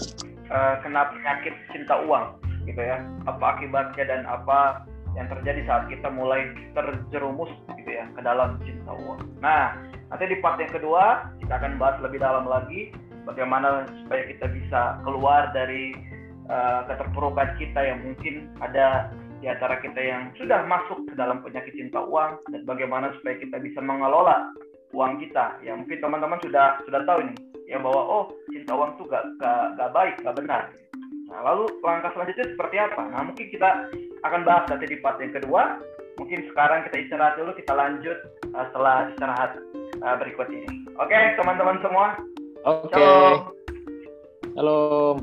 uh, 0.50 0.74
kena 0.82 1.02
penyakit 1.12 1.54
cinta 1.70 1.94
uang 2.04 2.38
gitu 2.64 2.80
ya 2.80 3.00
apa 3.28 3.44
akibatnya 3.58 4.04
dan 4.08 4.22
apa 4.24 4.88
yang 5.14 5.30
terjadi 5.30 5.60
saat 5.68 5.84
kita 5.86 6.10
mulai 6.10 6.50
terjerumus 6.74 7.50
gitu 7.78 7.90
ya 7.90 8.02
ke 8.18 8.20
dalam 8.26 8.58
cinta 8.66 8.90
uang. 8.90 9.22
Nah, 9.38 9.78
nanti 10.10 10.26
di 10.26 10.42
part 10.42 10.58
yang 10.58 10.74
kedua 10.74 11.30
kita 11.38 11.54
akan 11.54 11.78
bahas 11.78 12.02
lebih 12.02 12.18
dalam 12.18 12.50
lagi 12.50 12.90
bagaimana 13.22 13.86
supaya 14.04 14.26
kita 14.26 14.46
bisa 14.50 14.98
keluar 15.06 15.54
dari 15.54 15.94
uh, 16.50 16.82
keterpurukan 16.90 17.54
kita 17.56 17.80
yang 17.80 18.02
mungkin 18.02 18.50
ada 18.58 19.14
di 19.44 19.52
antara 19.52 19.76
kita 19.76 20.00
yang 20.00 20.32
sudah 20.40 20.64
masuk 20.64 21.04
ke 21.04 21.12
dalam 21.20 21.44
penyakit 21.44 21.76
cinta 21.76 22.00
uang 22.00 22.40
dan 22.48 22.64
bagaimana 22.64 23.12
supaya 23.20 23.36
kita 23.36 23.60
bisa 23.60 23.76
mengelola 23.84 24.48
uang 24.96 25.20
kita. 25.20 25.60
Ya 25.60 25.76
mungkin 25.76 26.00
teman-teman 26.00 26.40
sudah 26.40 26.80
sudah 26.88 27.04
tahu 27.04 27.28
ini 27.28 27.36
ya 27.68 27.76
bahwa 27.76 28.00
oh 28.08 28.24
cinta 28.48 28.72
uang 28.72 28.96
tuh 28.96 29.04
gak, 29.04 29.20
gak, 29.36 29.76
gak 29.76 29.92
baik, 29.92 30.16
gak 30.24 30.40
benar. 30.40 30.72
Nah, 31.28 31.40
lalu 31.44 31.68
langkah 31.84 32.16
selanjutnya 32.16 32.56
seperti 32.56 32.76
apa? 32.80 33.04
Nah, 33.04 33.20
mungkin 33.20 33.46
kita 33.52 33.68
akan 34.24 34.40
bahas 34.48 34.64
nanti 34.72 34.88
di 34.88 34.96
part 35.04 35.20
yang 35.20 35.36
kedua. 35.36 35.76
Mungkin 36.16 36.48
sekarang 36.48 36.88
kita 36.88 36.96
istirahat 37.04 37.36
dulu, 37.36 37.52
kita 37.52 37.76
lanjut 37.76 38.16
uh, 38.56 38.64
setelah 38.72 39.12
istirahat 39.12 39.60
uh, 40.00 40.16
berikut 40.24 40.48
ini. 40.48 40.88
Oke, 40.96 41.12
okay, 41.12 41.36
teman-teman 41.36 41.84
semua. 41.84 42.16
Oke. 42.64 42.96
Okay. 42.96 43.28
Halo. 44.56 45.20